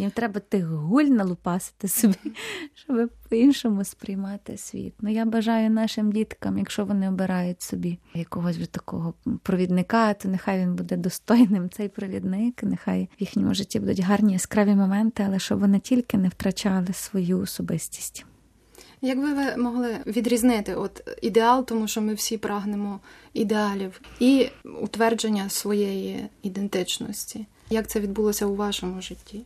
Їм 0.00 0.10
треба 0.10 0.40
тих 0.40 0.66
гуль 0.66 1.04
налупасити 1.04 1.88
собі, 1.88 2.14
щоб 2.74 3.10
по-іншому 3.28 3.84
сприймати 3.84 4.56
світ. 4.56 4.94
Ну 5.00 5.10
я 5.10 5.24
бажаю 5.24 5.70
нашим 5.70 6.12
діткам, 6.12 6.58
якщо 6.58 6.84
вони 6.84 7.08
обирають 7.08 7.62
собі 7.62 7.98
якогось 8.14 8.68
такого 8.68 9.14
провідника, 9.42 10.14
то 10.14 10.28
нехай 10.28 10.60
він 10.60 10.74
буде 10.74 10.96
достойним 10.96 11.70
цей 11.70 11.88
провідник, 11.88 12.62
нехай 12.62 13.08
в 13.18 13.20
їхньому 13.20 13.54
житті 13.54 13.80
будуть 13.80 14.00
гарні 14.00 14.32
яскраві 14.32 14.74
моменти, 14.74 15.24
але 15.26 15.38
щоб 15.38 15.60
вони 15.60 15.80
тільки 15.80 16.18
не 16.18 16.28
втрачали 16.28 16.92
свою 16.92 17.40
особистість. 17.40 18.24
Як 19.00 19.18
би 19.18 19.32
ви 19.32 19.56
могли 19.56 19.96
відрізнити 20.06 20.74
от 20.74 21.18
ідеал, 21.22 21.66
тому 21.66 21.88
що 21.88 22.00
ми 22.00 22.14
всі 22.14 22.38
прагнемо 22.38 23.00
ідеалів, 23.32 24.00
і 24.20 24.48
утвердження 24.82 25.48
своєї 25.48 26.28
ідентичності? 26.42 27.46
Як 27.70 27.88
це 27.88 28.00
відбулося 28.00 28.46
у 28.46 28.54
вашому 28.54 29.02
житті? 29.02 29.42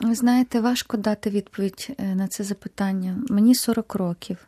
Ви 0.00 0.14
знаєте, 0.14 0.60
важко 0.60 0.96
дати 0.96 1.30
відповідь 1.30 1.88
е, 1.98 2.14
на 2.14 2.28
це 2.28 2.44
запитання. 2.44 3.18
Мені 3.28 3.54
40 3.54 3.94
років, 3.94 4.38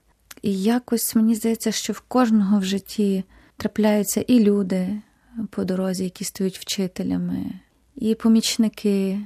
і 0.43 0.63
якось 0.63 1.15
мені 1.15 1.35
здається, 1.35 1.73
що 1.73 1.93
в 1.93 2.01
кожного 2.01 2.59
в 2.59 2.65
житті 2.65 3.25
трапляються 3.57 4.21
і 4.21 4.41
люди 4.41 5.01
по 5.51 5.65
дорозі, 5.65 6.05
які 6.05 6.25
стають 6.25 6.59
вчителями, 6.59 7.45
і 7.97 8.15
помічники, 8.15 9.19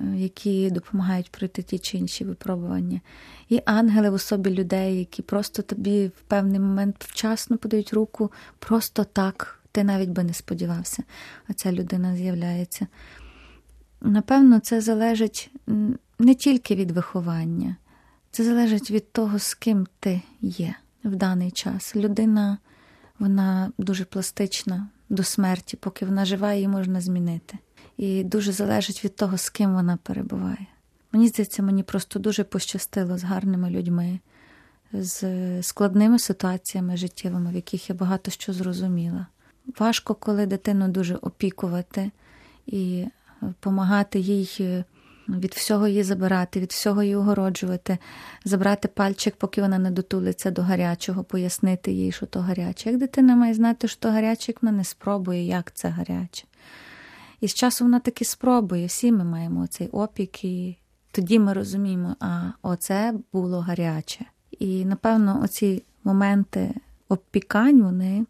е, 0.00 0.04
які 0.16 0.70
допомагають 0.70 1.30
пройти 1.30 1.62
ті 1.62 1.78
чи 1.78 1.98
інші 1.98 2.24
випробування, 2.24 3.00
і 3.48 3.62
ангели 3.64 4.10
в 4.10 4.14
особі 4.14 4.50
людей, 4.50 4.98
які 4.98 5.22
просто 5.22 5.62
тобі 5.62 6.06
в 6.06 6.20
певний 6.28 6.60
момент 6.60 6.96
вчасно 6.98 7.58
подають 7.58 7.92
руку, 7.92 8.32
просто 8.58 9.04
так. 9.04 9.52
Ти 9.72 9.84
навіть 9.84 10.08
би 10.08 10.24
не 10.24 10.34
сподівався, 10.34 11.02
а 11.48 11.52
ця 11.52 11.72
людина 11.72 12.16
з'являється. 12.16 12.86
Напевно, 14.00 14.58
це 14.58 14.80
залежить 14.80 15.50
не 16.18 16.34
тільки 16.34 16.74
від 16.74 16.90
виховання, 16.90 17.76
це 18.30 18.44
залежить 18.44 18.90
від 18.90 19.12
того, 19.12 19.38
з 19.38 19.54
ким 19.54 19.86
ти 20.00 20.20
є 20.40 20.74
в 21.04 21.16
даний 21.16 21.50
час. 21.50 21.96
Людина, 21.96 22.58
вона 23.18 23.72
дуже 23.78 24.04
пластична 24.04 24.88
до 25.08 25.22
смерті, 25.22 25.76
поки 25.76 26.06
вона 26.06 26.24
жива, 26.24 26.52
її 26.52 26.68
можна 26.68 27.00
змінити. 27.00 27.58
І 27.96 28.24
дуже 28.24 28.52
залежить 28.52 29.04
від 29.04 29.16
того, 29.16 29.38
з 29.38 29.50
ким 29.50 29.74
вона 29.74 29.96
перебуває. 29.96 30.66
Мені 31.12 31.28
здається, 31.28 31.62
мені 31.62 31.82
просто 31.82 32.18
дуже 32.18 32.44
пощастило 32.44 33.18
з 33.18 33.24
гарними 33.24 33.70
людьми, 33.70 34.20
з 34.92 35.22
складними 35.62 36.18
ситуаціями 36.18 36.96
життєвими, 36.96 37.50
в 37.50 37.54
яких 37.54 37.90
я 37.90 37.96
багато 37.96 38.30
що 38.30 38.52
зрозуміла. 38.52 39.26
Важко, 39.78 40.14
коли 40.14 40.46
дитину 40.46 40.88
дуже 40.88 41.16
опікувати 41.16 42.10
і 42.66 43.06
допомагати 43.40 44.18
їй 44.18 44.56
е, 44.60 44.84
від 45.28 45.54
всього 45.54 45.88
її 45.88 46.02
забирати, 46.02 46.60
від 46.60 46.70
всього 46.70 47.02
її 47.02 47.16
огороджувати, 47.16 47.98
забрати 48.44 48.88
пальчик, 48.88 49.36
поки 49.36 49.60
вона 49.60 49.78
не 49.78 49.90
дотулиться 49.90 50.50
до 50.50 50.62
гарячого, 50.62 51.24
пояснити 51.24 51.92
їй, 51.92 52.12
що 52.12 52.26
то 52.26 52.40
гаряче. 52.40 52.90
Як 52.90 52.98
дитина 52.98 53.36
має 53.36 53.54
знати, 53.54 53.88
що 53.88 54.00
то 54.00 54.10
гаряче, 54.10 54.52
як 54.52 54.62
вона 54.62 54.72
не 54.72 54.84
спробує, 54.84 55.46
як 55.46 55.72
це 55.74 55.88
гаряче. 55.88 56.44
І 57.40 57.48
з 57.48 57.54
часу 57.54 57.84
вона 57.84 58.00
таки 58.00 58.24
спробує. 58.24 58.86
Всі 58.86 59.12
ми 59.12 59.24
маємо 59.24 59.66
цей 59.66 59.88
опік, 59.88 60.44
і 60.44 60.78
тоді 61.10 61.38
ми 61.38 61.52
розуміємо, 61.52 62.16
а 62.20 62.50
оце 62.62 63.14
було 63.32 63.60
гаряче. 63.60 64.24
І 64.58 64.84
напевно, 64.84 65.40
оці 65.44 65.82
моменти 66.04 66.74
обпікань, 67.08 67.82
вони 67.82 68.26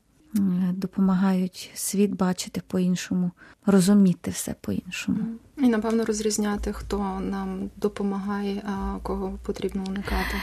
допомагають 0.73 1.71
світ 1.75 2.11
бачити 2.11 2.63
по-іншому, 2.67 3.31
розуміти 3.67 4.31
все 4.31 4.55
по-іншому. 4.61 5.19
І, 5.59 5.69
напевно, 5.69 6.05
розрізняти, 6.05 6.73
хто 6.73 6.99
нам 7.21 7.71
допомагає, 7.77 8.63
а 8.67 8.99
кого 9.03 9.39
потрібно 9.43 9.85
уникати. 9.89 10.37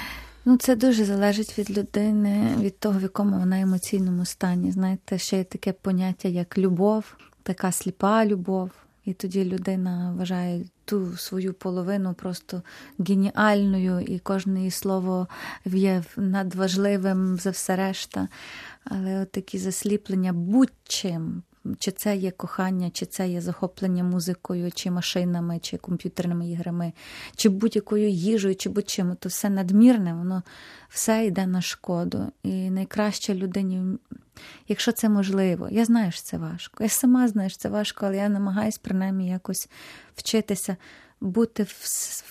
Ну, 0.46 0.58
це 0.58 0.76
дуже 0.76 1.06
залежить 1.06 1.60
від 1.60 1.78
людини, 1.78 2.56
від 2.60 2.80
того, 2.80 3.00
в 3.00 3.02
якому 3.02 3.40
вона 3.40 3.60
емоційному 3.62 4.26
стані. 4.26 4.72
Знаєте, 4.72 5.18
ще 5.18 5.38
є 5.38 5.44
таке 5.44 5.74
поняття, 5.74 6.28
як 6.28 6.58
любов, 6.58 7.16
така 7.44 7.72
сліпа 7.72 8.26
любов. 8.26 8.70
І 9.06 9.14
тоді 9.14 9.46
людина 9.46 10.14
вважає 10.18 10.66
ту 10.86 11.18
свою 11.18 11.54
половину 11.54 12.14
просто 12.14 12.62
геніальною, 13.00 14.00
і 14.00 14.20
кожне 14.20 14.60
її 14.60 14.72
слово 14.72 15.28
є 15.66 16.04
надважливим 16.18 17.38
за 17.38 17.50
все 17.50 17.76
решта. 17.76 18.28
Але 18.84 19.22
от 19.22 19.32
такі 19.32 19.58
засліплення 19.58 20.34
будь-чим. 20.34 21.44
Чи 21.80 21.92
це 21.92 22.16
є 22.16 22.32
кохання, 22.32 22.90
чи 22.90 23.06
це 23.06 23.30
є 23.30 23.42
захоплення 23.42 24.04
музикою, 24.04 24.72
чи 24.72 24.92
машинами, 24.92 25.60
чи 25.60 25.78
комп'ютерними 25.78 26.50
іграми, 26.50 26.94
чи 27.36 27.50
будь-якою 27.50 28.10
їжею, 28.10 28.56
чи 28.56 28.70
будь-чим, 28.70 29.16
то 29.20 29.30
все 29.30 29.50
надмірне, 29.50 30.14
воно 30.14 30.44
все 30.90 31.26
йде 31.26 31.48
на 31.48 31.62
шкоду. 31.62 32.32
І 32.44 32.70
найкраще 32.70 33.34
людині, 33.36 33.98
якщо 34.68 34.92
це 34.92 35.10
можливо, 35.10 35.68
я 35.72 35.86
знаю, 35.86 36.12
що 36.12 36.22
це 36.22 36.38
важко. 36.38 36.84
Я 36.84 36.90
сама 36.90 37.28
знаю, 37.28 37.50
що 37.50 37.60
це 37.60 37.70
важко, 37.70 38.06
але 38.06 38.18
я 38.18 38.30
намагаюся 38.30 38.80
принаймні 38.82 39.30
якось 39.30 39.70
вчитися 40.16 40.78
бути 41.22 41.64
в, 41.64 41.68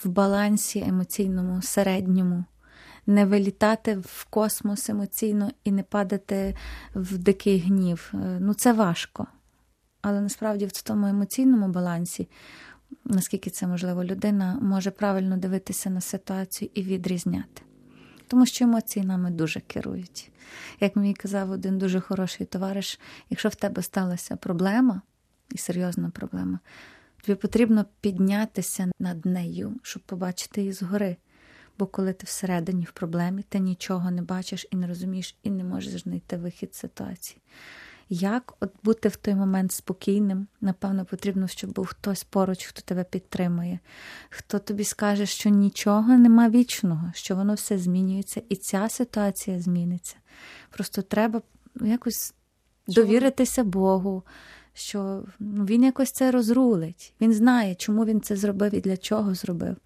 в 0.05 0.09
балансі 0.09 0.85
емоційному, 0.89 1.62
середньому 1.62 2.45
не 3.06 3.25
вилітати 3.25 3.94
в 3.94 4.26
космос 4.30 4.90
емоційно 4.90 5.50
і 5.64 5.73
не 5.73 5.82
падати 5.82 6.56
в 6.94 7.18
дикий 7.18 7.59
гнів. 7.59 8.12
Е, 8.14 8.38
ну, 8.40 8.54
це 8.54 8.73
важко. 8.73 9.26
Але 10.02 10.21
насправді 10.21 10.66
в 10.66 10.82
тому 10.82 11.06
емоційному 11.06 11.68
балансі, 11.68 12.28
наскільки 13.04 13.50
це 13.50 13.66
можливо, 13.66 14.04
людина 14.04 14.59
може 14.62 14.90
правильно 14.90 15.37
дивитися 15.37 15.90
на 15.90 16.00
ситуацію 16.00 16.71
і 16.75 16.82
відрізняти. 16.82 17.62
Тому 18.26 18.47
що 18.47 18.64
емоції 18.64 19.06
нами 19.06 19.30
дуже 19.30 19.61
керують. 19.61 20.30
Як 20.80 20.97
мені 20.97 21.14
казав 21.14 21.50
один 21.50 21.78
дуже 21.78 22.00
хороший 22.00 22.47
товариш, 22.47 23.00
якщо 23.30 23.49
в 23.49 23.54
тебе 23.54 23.82
сталася 23.82 24.37
проблема, 24.37 25.02
і 25.50 25.59
серйозна 25.59 26.11
проблема, 26.11 26.59
тобі 27.23 27.37
потрібно 27.37 27.85
піднятися 28.00 28.90
над 29.00 29.26
нею, 29.26 29.80
щоб 29.82 30.02
побачити 30.02 30.61
її 30.61 30.73
згори. 30.73 31.16
Бо 31.83 31.87
коли 31.87 32.12
ти 32.12 32.27
всередині 32.27 32.85
в 32.85 32.93
проблемі, 32.93 33.45
ти 33.49 33.59
нічого 33.59 34.11
не 34.11 34.23
бачиш 34.23 34.67
і 34.71 34.77
не 34.77 34.87
розумієш, 34.87 35.37
і 35.43 35.51
не 35.51 35.65
можеш 35.65 36.03
знайти 36.03 36.37
вихід 36.37 36.75
з 36.75 36.79
ситуації. 36.79 37.41
Як 38.09 38.55
от 38.61 38.73
бути 38.83 39.09
в 39.09 39.17
той 39.17 39.35
момент 39.35 39.73
спокійним? 39.73 40.47
Напевно, 40.61 41.05
потрібно, 41.05 41.49
щоб 41.49 41.73
був 41.73 41.87
хтось 41.87 42.25
поруч, 42.25 42.65
хто 42.65 42.83
тебе 42.83 43.05
підтримує, 43.05 43.79
хто 44.31 44.59
тобі 44.59 44.85
скаже, 44.85 45.27
що 45.27 45.51
нічого 45.51 46.19
нема 46.19 46.49
вічного, 46.49 47.12
що 47.15 47.37
воно 47.37 47.55
все 47.55 47.79
змінюється, 47.79 48.43
і 48.49 48.57
ця 48.57 48.89
ситуація 48.89 49.61
зміниться. 49.61 50.17
Просто 50.71 51.03
треба 51.03 51.43
якось 51.81 52.35
довіритися 52.87 53.65
Богу, 53.65 54.23
що 54.75 55.25
ну, 55.39 55.65
він 55.65 55.85
якось 55.85 56.11
це 56.11 56.31
розрулить. 56.31 57.15
Він 57.21 57.33
знає, 57.33 57.75
чому 57.75 58.05
він 58.05 58.21
це 58.21 58.37
зробив 58.37 58.75
і 58.75 58.81
для 58.81 58.97
чого 58.97 59.35
зробив. 59.35 59.77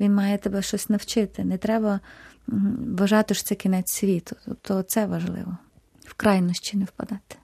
Він 0.00 0.14
має 0.14 0.38
тебе 0.38 0.62
щось 0.62 0.88
навчити. 0.88 1.44
Не 1.44 1.58
треба 1.58 2.00
вважати, 2.46 3.34
що 3.34 3.44
це 3.44 3.54
кінець 3.54 3.92
світу. 3.92 4.36
Тобто 4.44 4.82
це 4.82 5.06
важливо. 5.06 5.56
В 6.04 6.14
крайнощі 6.14 6.76
не 6.76 6.84
впадати. 6.84 7.36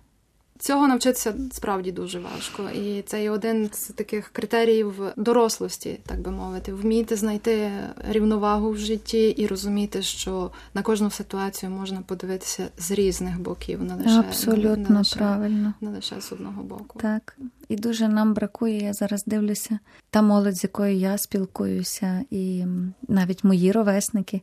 Цього 0.59 0.89
навчитися 0.89 1.35
справді 1.53 1.93
дуже 1.93 2.19
важко, 2.19 2.71
і 2.71 3.03
це 3.03 3.23
є 3.23 3.31
один 3.31 3.71
з 3.73 3.87
таких 3.87 4.29
критеріїв 4.29 4.95
дорослості, 5.17 6.01
так 6.07 6.21
би 6.21 6.31
мовити, 6.31 6.73
вміти 6.73 7.17
знайти 7.17 7.71
рівновагу 8.09 8.71
в 8.71 8.79
житті 8.79 9.29
і 9.29 9.47
розуміти, 9.47 10.03
що 10.03 10.51
на 10.75 10.83
кожну 10.83 11.11
ситуацію 11.11 11.71
можна 11.71 12.01
подивитися 12.07 12.69
з 12.79 12.91
різних 12.91 13.41
боків, 13.41 13.83
не 13.83 13.95
лише 13.95 14.19
Абсолютно 14.19 14.89
не 14.89 14.99
лише, 14.99 15.17
правильно. 15.17 15.75
не 15.81 15.91
лише 15.91 16.21
з 16.21 16.33
одного 16.33 16.63
боку. 16.63 16.99
Так, 16.99 17.39
і 17.69 17.77
дуже 17.77 18.09
нам 18.09 18.35
бракує. 18.35 18.79
Я 18.79 18.93
зараз 18.93 19.25
дивлюся, 19.25 19.79
та 20.11 20.23
молодь, 20.23 20.57
з 20.57 20.63
якою 20.65 20.97
я 20.97 21.19
спілкуюся, 21.19 22.25
і 22.31 22.65
навіть 23.09 23.45
мої 23.45 23.73
ровесники. 23.73 24.41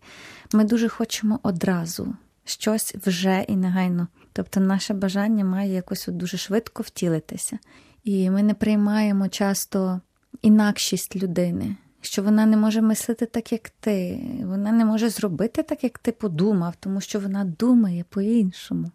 Ми 0.53 0.63
дуже 0.63 0.89
хочемо 0.89 1.39
одразу 1.43 2.15
щось 2.45 2.95
вже 3.05 3.45
і 3.47 3.55
негайно. 3.55 4.07
Тобто, 4.33 4.59
наше 4.59 4.93
бажання 4.93 5.45
має 5.45 5.73
якось 5.73 6.07
от 6.07 6.17
дуже 6.17 6.37
швидко 6.37 6.83
втілитися. 6.83 7.59
І 8.03 8.29
ми 8.29 8.43
не 8.43 8.53
приймаємо 8.53 9.27
часто 9.27 10.01
інакшість 10.41 11.15
людини, 11.15 11.75
що 12.01 12.23
вона 12.23 12.45
не 12.45 12.57
може 12.57 12.81
мислити 12.81 13.25
так, 13.25 13.51
як 13.51 13.69
ти, 13.69 14.19
вона 14.43 14.71
не 14.71 14.85
може 14.85 15.09
зробити 15.09 15.63
так, 15.63 15.83
як 15.83 15.99
ти 15.99 16.11
подумав, 16.11 16.75
тому 16.79 17.01
що 17.01 17.19
вона 17.19 17.43
думає 17.43 18.05
по-іншому. 18.09 18.91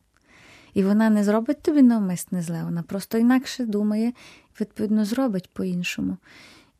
І 0.74 0.82
вона 0.82 1.10
не 1.10 1.24
зробить 1.24 1.62
тобі 1.62 1.82
навмисне 1.82 2.42
зле, 2.42 2.64
вона 2.64 2.82
просто 2.82 3.18
інакше 3.18 3.64
думає 3.64 4.08
і, 4.08 4.14
відповідно, 4.60 5.04
зробить 5.04 5.50
по-іншому. 5.52 6.16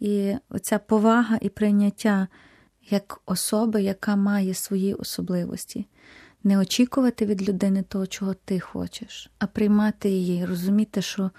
І 0.01 0.35
оця 0.49 0.79
повага 0.79 1.39
і 1.41 1.49
прийняття 1.49 2.29
як 2.91 3.21
особи, 3.27 3.83
яка 3.83 4.17
має 4.17 4.55
свої 4.55 4.95
особливості, 4.95 5.87
не 6.45 6.59
очікувати 6.59 7.27
від 7.27 7.49
людини 7.49 7.85
того, 7.89 8.07
чого 8.07 8.35
ти 8.35 8.61
хочеш, 8.61 9.31
а 9.39 9.47
приймати 9.47 10.11
її, 10.11 10.45
розуміти, 10.45 11.03
що 11.03 11.31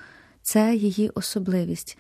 це 0.42 0.76
її 0.76 1.10
особливість. 1.10 1.98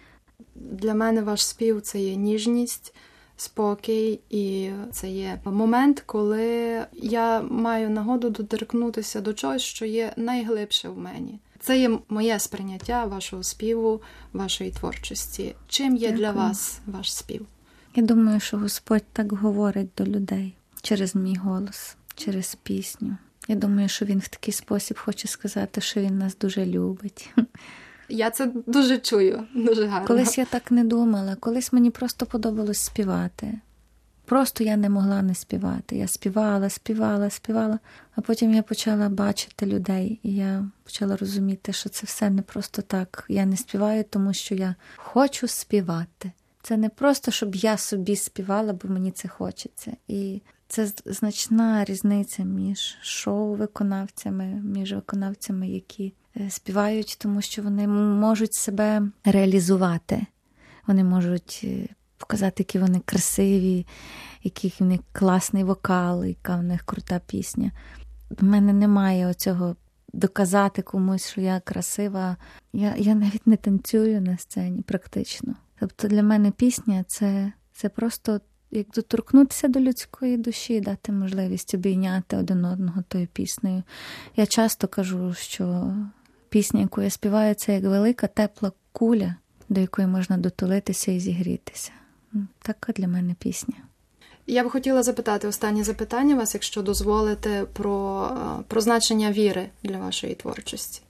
Для 0.55 0.93
мене 0.93 1.21
ваш 1.21 1.45
спів 1.45 1.81
це 1.81 1.99
є 1.99 2.15
ніжність, 2.15 2.93
спокій, 3.37 4.19
і 4.29 4.69
це 4.91 5.09
є 5.09 5.39
момент, 5.45 6.03
коли 6.05 6.81
я 6.93 7.41
маю 7.41 7.89
нагоду 7.89 8.29
доторкнутися 8.29 9.21
до 9.21 9.33
чогось, 9.33 9.61
що 9.61 9.85
є 9.85 10.13
найглибше 10.17 10.89
в 10.89 10.97
мені. 10.97 11.39
Це 11.59 11.79
є 11.79 11.99
моє 12.09 12.39
сприйняття 12.39 13.05
вашого 13.05 13.43
співу, 13.43 14.01
вашої 14.33 14.71
творчості. 14.71 15.55
Чим 15.67 15.95
є 15.95 15.99
Дякую. 15.99 16.17
для 16.17 16.31
вас 16.31 16.79
ваш 16.87 17.13
спів? 17.13 17.45
Я 17.95 18.03
думаю, 18.03 18.39
що 18.39 18.57
Господь 18.57 19.03
так 19.13 19.31
говорить 19.31 19.89
до 19.97 20.05
людей 20.05 20.53
через 20.81 21.15
мій 21.15 21.35
голос, 21.35 21.95
через 22.19 22.55
пісню. 22.55 23.17
Я 23.47 23.55
думаю, 23.55 23.89
що 23.89 24.05
він 24.05 24.19
в 24.19 24.27
такий 24.27 24.53
спосіб 24.53 24.97
хоче 24.97 25.27
сказати, 25.27 25.81
що 25.81 26.01
він 26.01 26.17
нас 26.17 26.37
дуже 26.37 26.65
любить. 26.65 27.29
Я 28.09 28.29
це 28.29 28.51
дуже 28.65 28.97
чую, 28.97 29.43
дуже 29.55 29.85
гарно. 29.85 30.07
Колись 30.07 30.37
я 30.37 30.45
так 30.45 30.71
не 30.71 30.83
думала, 30.83 31.35
колись 31.35 31.73
мені 31.73 31.91
просто 31.91 32.25
подобалось 32.25 32.77
співати. 32.77 33.59
Просто 34.25 34.63
я 34.63 34.77
не 34.77 34.89
могла 34.89 35.21
не 35.21 35.35
співати. 35.35 35.95
Я 35.95 36.07
співала, 36.07 36.69
співала, 36.69 37.29
співала, 37.29 37.79
а 38.15 38.21
потім 38.21 38.53
я 38.53 38.61
почала 38.61 39.09
бачити 39.09 39.65
людей, 39.65 40.19
і 40.23 40.35
я 40.35 40.65
почала 40.83 41.17
розуміти, 41.17 41.73
що 41.73 41.89
це 41.89 42.05
все 42.05 42.29
не 42.29 42.41
просто 42.41 42.81
так. 42.81 43.25
Я 43.27 43.45
не 43.45 43.57
співаю, 43.57 44.03
тому 44.09 44.33
що 44.33 44.55
я 44.55 44.75
хочу 44.95 45.47
співати. 45.47 46.31
Це 46.61 46.77
не 46.77 46.89
просто, 46.89 47.31
щоб 47.31 47.55
я 47.55 47.77
собі 47.77 48.15
співала, 48.15 48.73
бо 48.73 48.89
мені 48.89 49.11
це 49.11 49.27
хочеться. 49.27 49.91
І 50.07 50.41
це 50.69 50.91
значна 51.05 51.85
різниця 51.85 52.43
між 52.43 52.97
шоу-виконавцями, 53.01 54.45
між 54.45 54.93
виконавцями, 54.93 55.69
які 55.69 56.13
е, 56.37 56.49
співають, 56.49 57.17
тому 57.21 57.41
що 57.41 57.61
вони 57.61 57.87
можуть 57.87 58.53
себе 58.53 59.01
реалізувати. 59.25 60.25
Вони 60.87 61.03
можуть 61.03 61.61
е, 61.63 61.87
показати, 62.17 62.55
які 62.57 62.79
вони 62.79 63.01
красиві, 63.05 63.87
який 64.43 64.73
в 64.79 64.83
них 64.83 64.99
класний 65.11 65.63
вокал, 65.63 66.25
яка 66.25 66.55
в 66.55 66.63
них 66.63 66.83
крута 66.83 67.21
пісня. 67.27 67.71
В 68.29 68.43
мене 68.43 68.73
немає 68.73 69.27
оцього 69.27 69.75
доказати 70.13 70.81
комусь, 70.81 71.29
що 71.29 71.41
я 71.41 71.59
красива. 71.59 72.37
Я, 72.73 72.95
я 72.97 73.15
навіть 73.15 73.47
не 73.47 73.57
танцюю 73.57 74.21
на 74.21 74.37
сцені 74.37 74.81
практично. 74.81 75.55
Тобто 75.79 76.07
для 76.07 76.23
мене 76.23 76.51
пісня 76.51 77.03
це, 77.07 77.51
це 77.71 77.89
просто 77.89 78.41
як 78.71 78.87
доторкнутися 78.95 79.67
до 79.67 79.79
людської 79.79 80.37
душі, 80.37 80.79
дати 80.79 81.11
можливість 81.11 81.73
обійняти 81.73 82.37
один 82.37 82.65
одного 82.65 83.03
тою 83.07 83.27
піснею. 83.33 83.83
Я 84.35 84.45
часто 84.45 84.87
кажу, 84.87 85.33
що 85.33 85.93
пісня, 86.49 86.81
яку 86.81 87.01
я 87.01 87.09
співаю, 87.09 87.55
це 87.55 87.73
як 87.73 87.83
велика 87.83 88.27
тепла 88.27 88.71
куля, 88.91 89.35
до 89.69 89.81
якої 89.81 90.07
можна 90.07 90.37
дотулитися 90.37 91.11
і 91.11 91.19
зігрітися. 91.19 91.91
Така 92.61 92.93
для 92.93 93.07
мене 93.07 93.35
пісня. 93.39 93.75
Я 94.47 94.63
б 94.63 94.69
хотіла 94.69 95.03
запитати 95.03 95.47
останнє 95.47 95.83
запитання 95.83 96.35
вас, 96.35 96.53
якщо 96.53 96.81
дозволите, 96.81 97.65
про, 97.73 98.27
е, 98.59 98.63
про 98.67 98.81
значення 98.81 99.31
віри 99.31 99.69
для 99.83 99.97
вашої 99.97 100.35
творчості. 100.35 101.01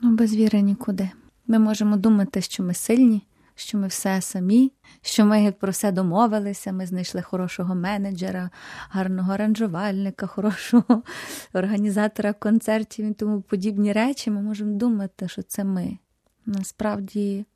Ну, 0.00 0.10
без 0.10 0.36
віри 0.36 0.60
нікуди. 0.60 1.10
Ми 1.46 1.58
можемо 1.58 1.96
думати, 1.96 2.40
що 2.40 2.62
ми 2.62 2.74
сильні, 2.74 3.22
що 3.54 3.78
ми 3.78 3.86
все 3.86 4.20
самі, 4.20 4.72
що 5.02 5.26
ми 5.26 5.52
про 5.60 5.72
все 5.72 5.92
домовилися, 5.92 6.72
ми 6.72 6.86
знайшли 6.86 7.22
хорошого 7.22 7.74
менеджера, 7.74 8.50
гарного 8.90 9.32
аранжувальника, 9.32 10.26
хорошого 10.26 11.02
організатора 11.52 12.32
концертів 12.32 13.10
і 13.10 13.12
тому 13.12 13.40
подібні 13.40 13.92
речі. 13.92 14.30
Ми 14.30 14.42
можемо 14.42 14.78
думати, 14.78 15.28
що 15.28 15.42
це 15.42 15.64
ми. 15.64 15.98
Насправді 16.46 17.46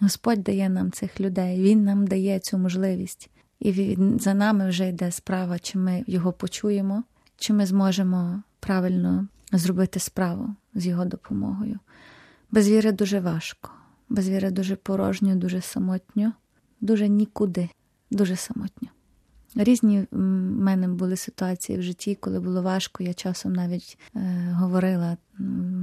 Господь 0.00 0.42
дає 0.42 0.68
нам 0.68 0.92
цих 0.92 1.20
людей, 1.20 1.62
Він 1.62 1.84
нам 1.84 2.06
дає 2.06 2.38
цю 2.38 2.58
можливість. 2.58 3.30
І 3.60 3.72
він, 3.72 4.18
за 4.18 4.34
нами 4.34 4.68
вже 4.68 4.88
йде 4.88 5.10
справа, 5.10 5.58
чи 5.58 5.78
ми 5.78 6.04
його 6.06 6.32
почуємо, 6.32 7.02
чи 7.36 7.52
ми 7.52 7.66
зможемо 7.66 8.42
правильно 8.60 9.28
зробити 9.52 10.00
справу 10.00 10.54
з 10.74 10.86
його 10.86 11.04
допомогою. 11.04 11.78
Без 12.50 12.68
віри 12.68 12.92
дуже 12.92 13.20
важко, 13.20 13.70
без 14.08 14.28
віри 14.28 14.50
дуже 14.50 14.76
порожньо, 14.76 15.36
дуже 15.36 15.60
самотньо, 15.60 16.32
дуже 16.80 17.08
нікуди, 17.08 17.68
дуже 18.10 18.36
самотньо. 18.36 18.88
Різні 19.54 20.06
в 20.10 20.18
мене 20.62 20.88
були 20.88 21.16
ситуації 21.16 21.78
в 21.78 21.82
житті, 21.82 22.14
коли 22.14 22.40
було 22.40 22.62
важко. 22.62 23.02
Я 23.02 23.14
часом 23.14 23.52
навіть 23.52 23.98
е, 24.16 24.20
говорила, 24.58 25.16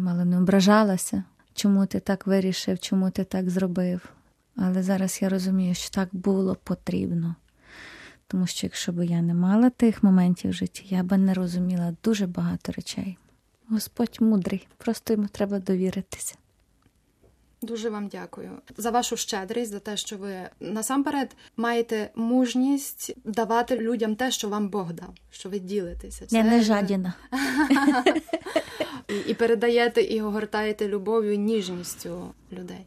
мало 0.04 0.26
не 0.26 0.38
ображалася, 0.38 1.24
чому 1.54 1.86
ти 1.86 2.00
так 2.00 2.28
вирішив, 2.28 2.80
чому 2.80 3.10
ти 3.10 3.24
так 3.24 3.50
зробив. 3.50 4.10
Але 4.56 4.84
зараз 4.84 5.20
я 5.22 5.30
розумію, 5.30 5.76
що 5.76 5.90
так 5.90 6.10
було 6.12 6.56
потрібно. 6.64 7.36
Тому 8.28 8.48
що 8.48 8.66
якщо 8.66 8.92
б 8.92 9.06
я 9.06 9.22
не 9.22 9.34
мала 9.34 9.70
тих 9.70 10.04
моментів 10.04 10.52
в 10.52 10.54
житті, 10.54 10.86
я 10.90 11.04
би 11.04 11.18
не 11.18 11.34
розуміла 11.34 11.96
дуже 12.04 12.28
багато 12.28 12.72
речей. 12.72 13.18
Господь 13.70 14.18
мудрий, 14.20 14.68
просто 14.78 15.14
йому 15.14 15.28
треба 15.28 15.60
довіритися. 15.60 16.36
Дуже 17.62 17.90
вам 17.90 18.08
дякую 18.08 18.50
за 18.78 18.92
вашу 18.92 19.18
щедрість, 19.18 19.72
за 19.72 19.80
те, 19.80 19.98
що 19.98 20.18
ви 20.18 20.36
насамперед 20.60 21.36
маєте 21.58 22.10
мужність 22.16 23.16
давати 23.26 23.78
людям 23.78 24.16
те, 24.16 24.32
що 24.32 24.50
вам 24.50 24.70
Бог 24.70 24.94
дав, 24.94 25.14
що 25.32 25.50
ви 25.50 25.60
ділитеся. 25.60 26.26
Я 26.30 26.44
не 26.44 26.62
жадіна. 26.62 27.14
І, 29.08 29.30
і 29.30 29.34
передаєте 29.34 30.02
і 30.02 30.22
огортаєте 30.22 30.88
любов'ю 30.88 31.34
і 31.34 31.38
ніжністю 31.38 32.34
людей. 32.52 32.86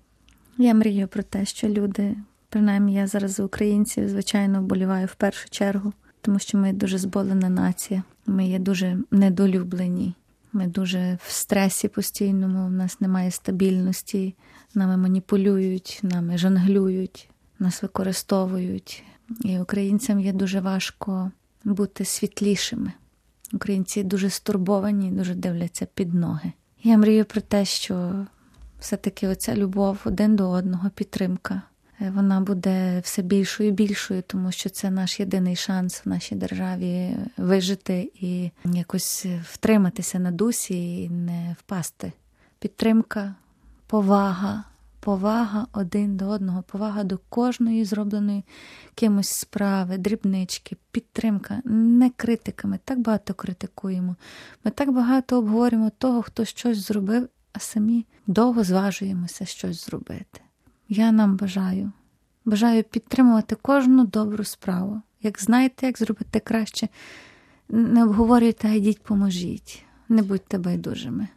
Я 0.59 0.75
мрію 0.75 1.09
про 1.09 1.23
те, 1.23 1.45
що 1.45 1.69
люди, 1.69 2.17
принаймні 2.49 2.95
я 2.95 3.07
зараз 3.07 3.33
за 3.33 3.45
українців, 3.45 4.09
звичайно, 4.09 4.61
вболіваю 4.61 5.07
в 5.07 5.15
першу 5.15 5.51
чергу, 5.51 5.93
тому 6.21 6.39
що 6.39 6.59
ми 6.59 6.73
дуже 6.73 6.99
зболена 6.99 7.49
нація. 7.49 8.03
Ми 8.27 8.49
є 8.49 8.59
дуже 8.59 8.97
недолюблені. 9.11 10.15
Ми 10.53 10.67
дуже 10.67 11.19
в 11.27 11.31
стресі 11.31 11.89
постійному, 11.89 12.67
в 12.67 12.71
нас 12.71 13.01
немає 13.01 13.31
стабільності, 13.31 14.35
нами 14.75 14.97
маніпулюють, 14.97 16.01
нами 16.03 16.39
жонглюють, 16.39 17.31
нас 17.59 17.83
використовують. 17.83 19.05
І 19.45 19.59
українцям 19.59 20.21
є 20.21 20.33
дуже 20.33 20.61
важко 20.61 21.31
бути 21.65 22.05
світлішими. 22.05 22.93
Українці 23.53 24.03
дуже 24.03 24.31
стурбовані, 24.31 25.11
дуже 25.11 25.35
дивляться 25.35 25.87
під 25.95 26.15
ноги. 26.15 26.53
Я 26.83 26.99
мрію 26.99 27.25
про 27.25 27.41
те, 27.41 27.65
що 27.65 28.27
все-таки 28.81 29.29
оця 29.29 29.57
любов 29.57 29.99
один 30.05 30.37
до 30.37 30.51
одного, 30.51 30.91
підтримка, 30.91 31.63
вона 32.01 32.41
буде 32.41 33.01
все 33.01 33.23
більшою 33.23 33.69
і 33.69 33.73
більшою, 33.73 34.23
тому 34.23 34.53
що 34.53 34.71
це 34.71 34.91
наш 34.91 35.21
єдиний 35.21 35.57
шанс 35.57 36.03
в 36.05 36.09
нашій 36.09 36.35
державі 36.35 37.17
вижити 37.37 38.13
і 38.15 38.51
якось 38.65 39.27
втриматися 39.43 40.19
на 40.19 40.31
дусі 40.31 41.03
і 41.03 41.09
не 41.09 41.57
впасти. 41.59 42.13
Підтримка, 42.59 43.35
повага, 43.87 44.65
повага 45.01 45.67
один 45.73 46.17
до 46.17 46.29
одного, 46.29 46.63
повага 46.63 47.05
до 47.05 47.19
кожної 47.29 47.85
зробленої 47.85 48.45
кимось 48.95 49.29
справи, 49.29 49.99
дрібнички, 49.99 50.77
підтримка, 50.91 51.63
не 51.65 52.11
критика. 52.11 52.69
Ми 52.69 52.79
так 52.85 52.99
багато 53.01 53.35
критикуємо. 53.35 54.17
Ми 54.65 54.71
так 54.71 54.93
багато 54.93 55.39
обговорюємо 55.39 55.91
того, 55.99 56.23
хто 56.23 56.45
щось 56.45 56.79
зробив 56.79 57.29
а 57.53 57.59
самі 57.59 58.07
довго 58.27 58.65
зважуємося 58.65 59.45
щось 59.45 59.87
зробити. 59.87 60.41
Я 60.89 61.13
нам 61.13 61.37
бажаю, 61.37 61.93
бажаю 62.45 62.83
підтримувати 62.83 63.55
кожну 63.63 64.07
добру 64.07 64.45
справу. 64.45 65.03
Як 65.23 65.43
знаєте, 65.43 65.87
як 65.87 65.99
зробити 65.99 66.41
краще, 66.41 66.89
не 67.69 68.05
обговорюйте, 68.05 68.69
а 68.69 68.73
йдіть, 68.73 69.03
поможіть, 69.03 69.83
не 70.09 70.23
будьте 70.23 70.59
байдужими. 70.59 71.29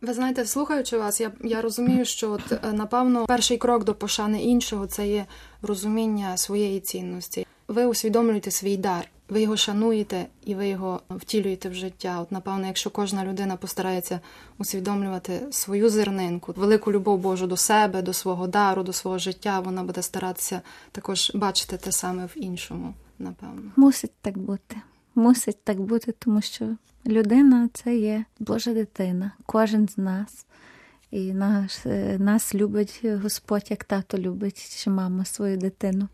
Ви 0.00 0.14
знаєте, 0.14 0.44
слухаючи 0.44 0.98
вас, 0.98 1.20
я, 1.20 1.32
я 1.44 1.62
розумію, 1.62 2.04
що 2.04 2.30
от, 2.30 2.52
е, 2.52 2.72
напевно 2.72 3.26
перший 3.26 3.58
крок 3.58 3.84
до 3.84 3.94
пошани 3.94 4.42
іншого 4.42 4.86
це 4.86 5.08
є 5.08 5.26
розуміння 5.62 6.36
своєї 6.36 6.80
цінності. 6.80 7.46
Ви 7.68 7.86
усвідомлюєте 7.86 8.50
свій 8.50 8.76
дар, 8.76 9.08
ви 9.28 9.40
його 9.40 9.56
шануєте 9.56 10.26
і 10.44 10.54
ви 10.54 10.68
його 10.68 11.00
втілюєте 11.10 11.68
в 11.68 11.74
життя. 11.74 12.20
От, 12.20 12.32
напевно, 12.32 12.66
якщо 12.66 12.90
кожна 12.90 13.24
людина 13.24 13.56
постарається 13.56 14.20
усвідомлювати 14.58 15.40
свою 15.50 15.90
зернинку, 15.90 16.54
велику 16.56 16.92
любов 16.92 17.18
Божу 17.18 17.46
до 17.46 17.56
себе, 17.56 18.02
до 18.02 18.12
свого 18.12 18.46
дару, 18.46 18.82
до 18.82 18.92
свого 18.92 19.18
життя, 19.18 19.60
вона 19.60 19.82
буде 19.82 20.02
старатися 20.02 20.60
також 20.92 21.32
бачити 21.34 21.76
те 21.76 21.92
саме 21.92 22.26
в 22.26 22.32
іншому, 22.34 22.94
напевно. 23.18 23.70
Мусить 23.76 24.12
так 24.20 24.38
бути. 24.38 24.76
Мусить 25.14 25.64
так 25.64 25.80
бути, 25.80 26.14
тому 26.18 26.40
що 26.40 26.76
людина 27.06 27.68
це 27.72 27.96
є 27.96 28.24
Божа 28.38 28.74
дитина, 28.74 29.32
кожен 29.46 29.88
з 29.88 29.98
нас. 29.98 30.46
І 31.10 31.32
наш, 31.32 31.86
е, 31.86 32.18
нас 32.18 32.54
любить 32.54 33.00
Господь, 33.22 33.66
як 33.70 33.84
тато 33.84 34.18
любить 34.18 34.76
чи 34.84 34.90
мама 34.90 35.24
свою 35.24 35.56
дитину. 35.56 36.08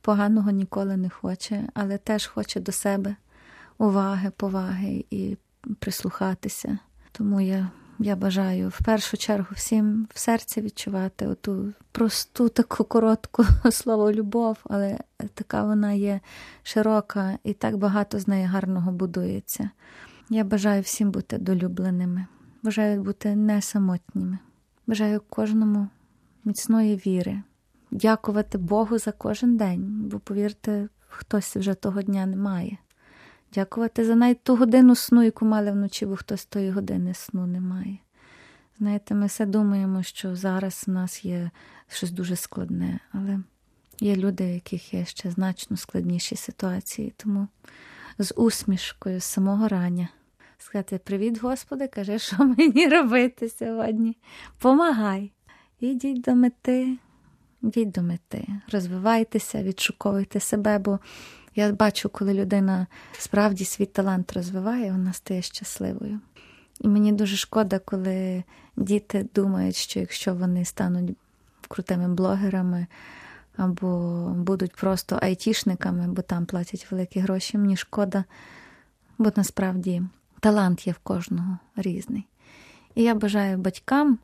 Поганого 0.00 0.50
ніколи 0.50 0.96
не 0.96 1.10
хоче, 1.10 1.68
але 1.74 1.98
теж 1.98 2.26
хоче 2.26 2.60
до 2.60 2.72
себе 2.72 3.16
уваги, 3.78 4.30
поваги 4.36 5.04
і 5.10 5.36
прислухатися. 5.78 6.78
Тому 7.12 7.40
я, 7.40 7.70
я 7.98 8.16
бажаю 8.16 8.68
в 8.68 8.84
першу 8.84 9.16
чергу 9.16 9.48
всім 9.52 10.08
в 10.14 10.18
серці 10.18 10.60
відчувати 10.60 11.26
оту 11.26 11.72
просту, 11.92 12.48
таку 12.48 12.84
коротку 12.84 13.44
слово 13.70 14.12
любов, 14.12 14.58
але 14.64 14.98
така 15.34 15.64
вона 15.64 15.92
є 15.92 16.20
широка 16.62 17.38
і 17.44 17.52
так 17.52 17.76
багато 17.76 18.18
з 18.18 18.28
неї 18.28 18.46
гарного 18.46 18.92
будується. 18.92 19.70
Я 20.30 20.44
бажаю 20.44 20.82
всім 20.82 21.10
бути 21.10 21.38
долюбленими, 21.38 22.26
бажаю 22.62 23.02
бути 23.02 23.36
не 23.36 23.62
самотніми. 23.62 24.38
Бажаю 24.86 25.22
кожному 25.28 25.88
міцної 26.44 26.96
віри, 26.96 27.42
дякувати 27.90 28.58
Богу 28.58 28.98
за 28.98 29.12
кожен 29.12 29.56
день, 29.56 30.08
бо, 30.10 30.18
повірте, 30.18 30.88
хтось 31.08 31.56
вже 31.56 31.74
того 31.74 32.02
дня 32.02 32.26
не 32.26 32.36
має. 32.36 32.76
Дякувати 33.54 34.04
за 34.04 34.14
навіть 34.14 34.42
ту 34.42 34.56
годину 34.56 34.94
сну, 34.94 35.22
яку 35.22 35.44
мали 35.44 35.72
вночі, 35.72 36.06
бо 36.06 36.16
хтось 36.16 36.44
тої 36.44 36.70
години 36.70 37.14
сну 37.14 37.46
не 37.46 37.60
має. 37.60 37.98
Знаєте, 38.78 39.14
ми 39.14 39.26
все 39.26 39.46
думаємо, 39.46 40.02
що 40.02 40.36
зараз 40.36 40.84
у 40.88 40.90
нас 40.90 41.24
є 41.24 41.50
щось 41.88 42.10
дуже 42.10 42.36
складне, 42.36 43.00
але 43.12 43.38
є 44.00 44.16
люди, 44.16 44.44
в 44.44 44.54
яких 44.54 44.94
є 44.94 45.04
ще 45.04 45.30
значно 45.30 45.76
складніші 45.76 46.36
ситуації. 46.36 47.14
Тому 47.16 47.48
з 48.18 48.34
усмішкою 48.36 49.20
з 49.20 49.24
самого 49.24 49.68
рання 49.68 50.08
сказати: 50.58 51.00
Привіт, 51.04 51.40
Господи, 51.40 51.88
кажи, 51.88 52.18
що 52.18 52.44
мені 52.44 52.88
робити 52.88 53.48
сьогодні. 53.48 54.16
Помагай. 54.58 55.32
Ідіть 55.80 56.20
до 56.20 56.34
мети, 56.34 56.98
йдіть 57.62 57.90
до 57.90 58.02
мети, 58.02 58.46
розвивайтеся, 58.72 59.62
відшуковуйте 59.62 60.40
себе, 60.40 60.78
бо 60.78 60.98
я 61.56 61.72
бачу, 61.72 62.08
коли 62.08 62.34
людина 62.34 62.86
справді 63.18 63.64
свій 63.64 63.86
талант 63.86 64.32
розвиває, 64.32 64.92
вона 64.92 65.12
стає 65.12 65.42
щасливою. 65.42 66.20
І 66.80 66.88
мені 66.88 67.12
дуже 67.12 67.36
шкода, 67.36 67.78
коли 67.78 68.44
діти 68.76 69.26
думають, 69.34 69.76
що 69.76 70.00
якщо 70.00 70.34
вони 70.34 70.64
стануть 70.64 71.16
крутими 71.68 72.14
блогерами 72.14 72.86
або 73.56 73.88
будуть 74.36 74.76
просто 74.76 75.18
айтішниками, 75.22 76.08
бо 76.08 76.22
там 76.22 76.46
платять 76.46 76.86
великі 76.90 77.20
гроші, 77.20 77.58
мені 77.58 77.76
шкода, 77.76 78.24
бо 79.18 79.32
насправді 79.36 80.02
талант 80.40 80.86
є 80.86 80.92
в 80.92 80.98
кожного 80.98 81.58
різний. 81.76 82.26
І 82.94 83.02
я 83.02 83.14
бажаю 83.14 83.58
батькам, 83.58 84.18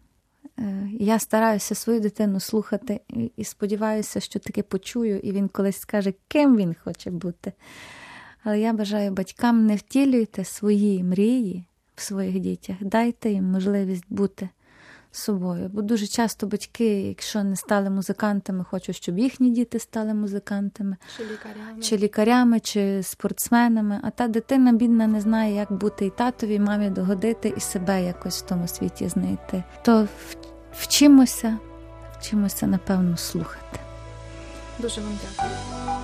я 0.99 1.19
стараюся 1.19 1.75
свою 1.75 2.01
дитину 2.01 2.41
слухати 2.41 3.01
і 3.37 3.45
сподіваюся, 3.45 4.21
що 4.21 4.39
таки 4.39 4.63
почую, 4.63 5.19
і 5.19 5.33
він 5.33 5.49
колись 5.49 5.81
скаже, 5.81 6.15
ким 6.29 6.57
він 6.57 6.77
хоче 6.85 7.11
бути. 7.11 7.53
Але 8.45 8.61
я 8.61 8.73
бажаю 8.73 9.11
батькам 9.11 9.67
не 9.67 9.77
втілюйте 9.77 10.45
свої 10.45 11.05
мрії 11.05 11.65
в 11.95 12.03
своїх 12.03 12.41
дітях, 12.41 12.77
дайте 12.81 13.31
їм 13.31 13.45
можливість 13.45 14.05
бути 14.09 14.49
собою. 15.17 15.71
Бо 15.73 15.83
дуже 15.83 16.07
часто 16.07 16.47
батьки, 16.47 17.03
якщо 17.03 17.45
не 17.45 17.57
стали 17.57 17.91
музикантами, 17.91 18.65
хочуть, 18.65 18.97
щоб 18.97 19.19
їхні 19.19 19.51
діти 19.51 19.79
стали 19.79 20.15
музикантами, 20.15 20.97
Чи 21.17 21.23
лікарями. 21.25 21.83
чи 21.83 21.97
лікарями, 21.97 22.61
чи 22.61 23.03
спортсменами. 23.03 24.01
А 24.03 24.11
та 24.11 24.29
дитина, 24.29 24.73
бідна, 24.73 25.07
не 25.07 25.21
знає, 25.21 25.55
як 25.55 25.73
бути 25.73 26.07
і 26.07 26.11
татові, 26.11 26.55
і 26.55 26.61
мамі 26.61 26.91
догодити, 26.91 27.55
і 27.57 27.61
себе 27.61 28.05
якось 28.05 28.43
в 28.43 28.47
тому 28.47 28.69
світі 28.69 29.09
знайти. 29.09 29.65
То 29.85 30.09
вчимося, 30.79 31.59
вчимося, 32.21 32.67
напевно, 32.67 33.17
слухати. 33.17 33.81
Дуже 34.79 35.01
вам 35.01 35.19
дякую. 35.23 35.96